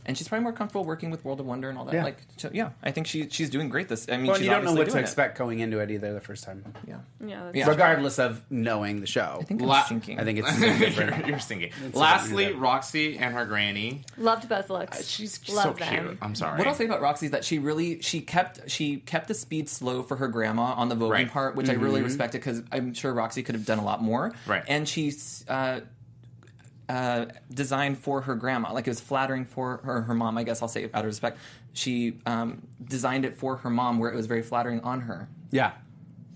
[0.08, 0.10] Okay.
[0.10, 1.94] And she's probably more comfortable working with World of Wonder and all that.
[1.94, 2.04] Yeah.
[2.04, 3.88] Like, so, yeah, I think she she's doing great.
[3.88, 5.00] This, I mean, Well, she's you don't know what to doing it.
[5.02, 7.66] expect going into it either the first time, Yeah, Yeah, that's- Yeah.
[7.68, 9.38] regardless of knowing the show.
[9.40, 10.18] I think La- I'm sinking.
[10.18, 11.26] I think it's you're, different.
[11.26, 11.72] you're stinky.
[11.94, 12.46] a Lastly.
[12.54, 14.02] Roxxxy and her granny.
[14.16, 14.98] loved both looks.
[14.98, 16.06] Uh, She's Love so them.
[16.06, 16.18] cute.
[16.22, 16.58] I'm sorry.
[16.58, 19.68] What I'll say about Roxxxy is that she really she kept she kept the speed
[19.68, 21.30] slow for her grandma on the voguing Right.
[21.30, 24.32] part, which I really respected because I'm sure Roxxxy could have done a lot more.
[24.46, 24.62] Right.
[24.66, 25.44] and she's.
[25.48, 25.80] Uh,
[26.88, 30.38] uh, designed for her grandma, like it was flattering for her, her mom.
[30.38, 31.38] I guess I'll say out of respect,
[31.72, 35.72] she um, designed it for her mom, where it was very flattering on her Yeah.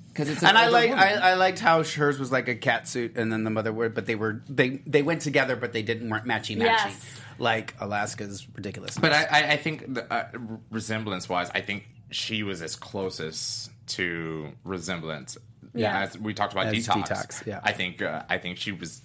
[0.09, 0.43] because it's.
[0.43, 1.05] And I older like woman.
[1.05, 3.89] I, I liked how hers was like a cat suit, and then the mother were,
[3.89, 7.17] but they were they they went together, but they didn't weren't matchy matchy, Yes.
[7.39, 8.99] like Alaska's ridiculous.
[8.99, 10.29] But I, I, I think the, uh,
[10.71, 15.39] resemblance wise, I think she was as closest to resemblance.
[15.75, 16.01] Yeah.
[16.03, 17.09] As we talked about As detox.
[17.09, 17.61] Detox, yeah.
[17.65, 19.01] I think uh, I think she was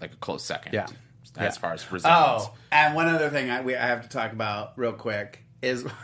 [0.00, 0.72] like a close second.
[0.74, 0.86] Yeah.
[1.38, 1.60] As Yeah.
[1.60, 2.44] far as resemblance.
[2.44, 5.84] oh, and one other thing I, we, I have to talk about real quick is.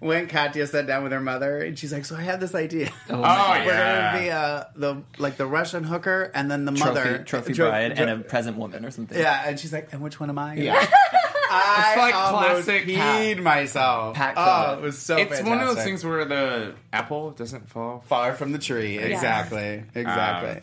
[0.00, 2.90] when Katya sat down with her mother, and she's like, "So I had this idea.
[3.08, 4.12] Oh, We're yeah.
[4.12, 7.68] gonna be uh, the like the Russian hooker, and then the trophy, mother trophy tro-
[7.70, 9.18] bride tro- and a present woman or something.
[9.18, 10.74] yeah." And she's like, "And which one am I?" Yeah.
[11.56, 14.16] I It's like classic peed Pat- myself.
[14.16, 15.16] Pat oh, it was so.
[15.16, 18.02] it's one of those things where the apple doesn't fall.
[18.06, 18.98] far from the tree.
[18.98, 19.84] Exactly.
[19.94, 20.50] Exactly.
[20.50, 20.60] Um,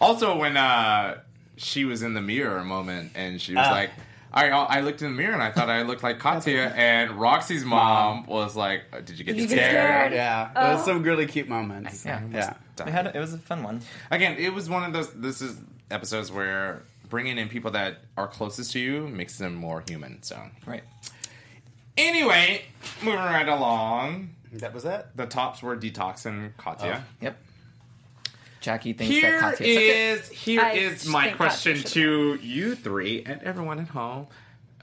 [0.00, 1.20] Also, when uh,
[1.56, 3.70] she was in the mirror moment and she was Ah.
[3.72, 3.90] like,
[4.32, 7.64] I, I looked in the mirror and I thought I looked like Katya, and Roxxxy's
[7.64, 9.80] mom was like, "Uh, "Did you get Did you get scared?"
[10.10, 10.12] scared?
[10.12, 12.04] yeah, it was some really cute moments.
[12.04, 12.20] Yeah.
[12.30, 12.54] yeah.
[12.84, 13.80] We had it was a fun one.
[14.10, 15.10] Again, it was one of those.
[15.14, 15.56] This is
[15.90, 20.22] episodes where bringing in people that are closest to you makes them more human.
[20.22, 20.84] So, Right.
[21.96, 22.62] anyway,
[23.02, 25.06] moving right along, That was it.
[25.16, 27.02] the tops were Detox and Katya.
[27.22, 27.36] Yep.
[28.60, 29.96] Jackie thinks Here that Katya took it.
[29.96, 34.26] is here I is just my question Katya to you three and everyone at home.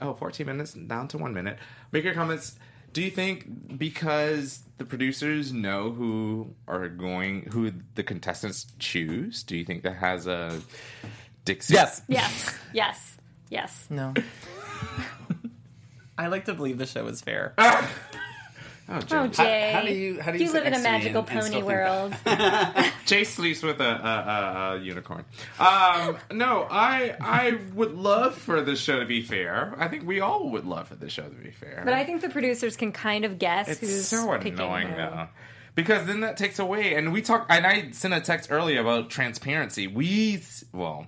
[0.00, 1.58] Oh, 14 minutes down to one minute.
[1.92, 2.56] Make your comments.
[2.92, 9.56] Do you think because the producers know who are going, who the contestants choose, do
[9.56, 10.60] you think that has a
[11.44, 11.74] Dixie?
[11.74, 12.02] Yes.
[12.08, 12.58] Yes.
[12.72, 13.16] Yes.
[13.50, 13.86] Yes.
[13.90, 14.14] No.
[16.18, 17.52] I like to believe the show is fair.
[17.58, 17.88] Ah!
[18.88, 19.42] Oh, Oh, Jay.
[19.42, 19.72] Jay.
[19.74, 21.28] how do you- how do you you live in a next to me magical and-
[21.30, 22.92] and pony still think world?
[23.06, 23.88] Jay sleeps with a, a,
[24.74, 25.24] a, a unicorn.
[25.58, 29.74] Um, no, I I would love for this show to be fair.
[29.78, 31.82] I think we all would love for this show to be fair.
[31.84, 34.96] But I think the producers can kind of guess It's who's so annoying who.
[34.96, 35.28] though.
[35.74, 37.46] Because then that takes away, and we talk.
[37.50, 39.86] And I sent a text earlier about transparency.
[39.86, 40.40] We,
[40.72, 41.06] well,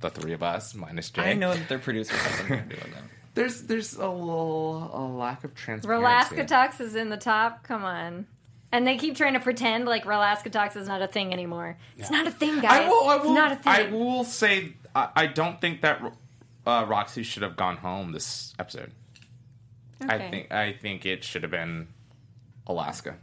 [0.00, 1.30] the three of us minus Jay.
[1.30, 3.10] I know that their producers have something to do with them.
[3.34, 6.36] There's there's a little a lack of transparency.
[6.36, 7.64] Relaska Tux is in the top.
[7.64, 8.26] Come on.
[8.70, 11.76] And they keep trying to pretend like Relaska Tux is not a thing anymore.
[11.96, 12.82] It's not a thing, guys.
[12.82, 13.08] I will.
[13.08, 13.24] I will.
[13.24, 13.72] It's not a thing.
[13.72, 14.74] I will say.
[14.94, 16.00] I, I don't think that
[16.66, 18.92] uh, Roxxxy should have gone home this episode.
[20.02, 20.14] Okay.
[20.14, 20.52] I think.
[20.52, 21.88] I think it should have been
[22.66, 23.16] Alaska.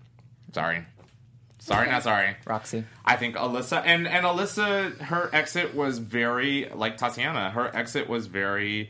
[0.53, 0.85] Sorry.
[1.59, 2.35] Sorry, not sorry.
[2.45, 2.85] Roxxxy.
[3.05, 7.51] I think Alyssa and and Alyssa, her exit was very like Tatianna.
[7.51, 8.89] Her exit was very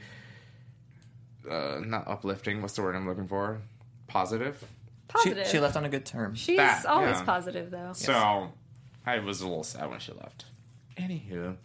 [1.49, 2.61] uh, not uplifting.
[2.61, 3.59] What's the word I'm looking for?
[4.07, 4.57] Positive.
[4.59, 5.47] She, positive.
[5.47, 6.35] she left on a good term.
[6.35, 7.23] She's That, always yeah.
[7.23, 7.91] positive, though.
[7.93, 8.51] So
[9.05, 10.45] I was a little sad when she left.
[10.97, 11.55] Anywho,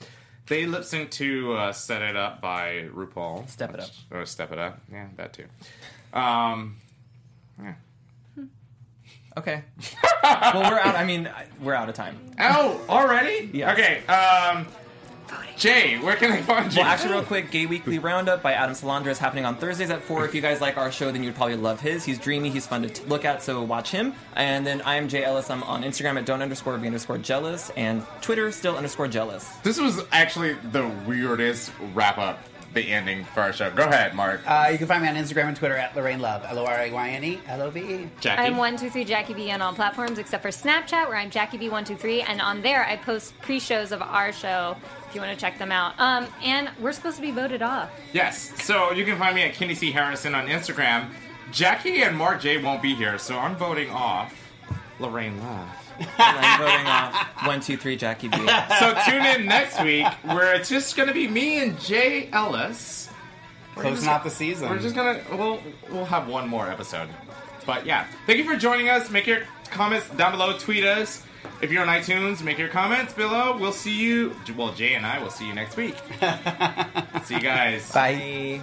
[0.46, 3.48] they lip synced to uh, "Set It Up" by RuPaul.
[3.48, 3.90] Step It Up.
[4.10, 5.46] or "Step It Up." Yeah, that too.
[6.12, 6.76] Um,
[7.62, 7.74] yeah.
[9.36, 9.62] Okay.
[10.22, 10.94] well, we're out.
[10.96, 11.28] I mean,
[11.60, 12.18] we're out of time.
[12.40, 13.50] Oh, already?
[13.52, 13.78] Yes.
[13.78, 14.06] Okay.
[14.06, 14.66] Um,
[15.56, 16.80] Jay, where can I find you?
[16.80, 20.02] Well, actually, real quick, Gay Weekly Roundup by Adam Salandra is happening on Thursdays at
[20.02, 20.26] 4.
[20.26, 22.04] If you guys like our show, then you'd probably love his.
[22.04, 24.12] He's dreamy, he's fun to t- look at, so watch him.
[24.34, 25.48] And then I am Jay Ellis.
[25.48, 29.48] I'm on Instagram at don't underscore be underscore jealous, and Twitter still underscore jealous.
[29.62, 32.38] This was actually the weirdest wrap up,
[32.76, 33.70] the ending for our show.
[33.70, 34.40] Go ahead, Mark.
[34.46, 36.44] Uh, you can find me on Instagram and Twitter at Lorayne Love.
[36.46, 38.08] L O R A Y N E L O V E.
[38.20, 38.42] Jackie.
[38.42, 41.56] I'm one two three Jackie B on all platforms except for Snapchat, where I'm Jackie
[41.56, 44.76] B one two three, and on there I post pre-shows of our show
[45.08, 45.98] if you want to check them out.
[45.98, 47.90] Um, and we're supposed to be voted off.
[48.12, 48.62] Yes.
[48.62, 49.90] So you can find me at Kenny C.
[49.90, 51.08] Harrison on Instagram.
[51.50, 54.34] Jackie and Mark J won't be here, so I'm voting off
[54.98, 55.85] Lorayne Love.
[56.18, 58.36] I'm voting off 123 Jackie B.
[58.78, 63.08] So tune in next week where it's just going to be me and Jay Ellis.
[63.74, 64.70] Closing out the season.
[64.70, 67.10] We're just gonna we'll we'll have one more episode.
[67.66, 69.10] But yeah, thank you for joining us.
[69.10, 69.40] Make your
[69.70, 70.56] comments down below.
[70.56, 71.22] Tweet us.
[71.60, 73.56] If you're on iTunes, make your comments below.
[73.58, 74.34] We'll see you.
[74.56, 75.96] Well, Jay and I will see you next week.
[77.24, 77.92] see you guys.
[77.92, 78.62] Bye.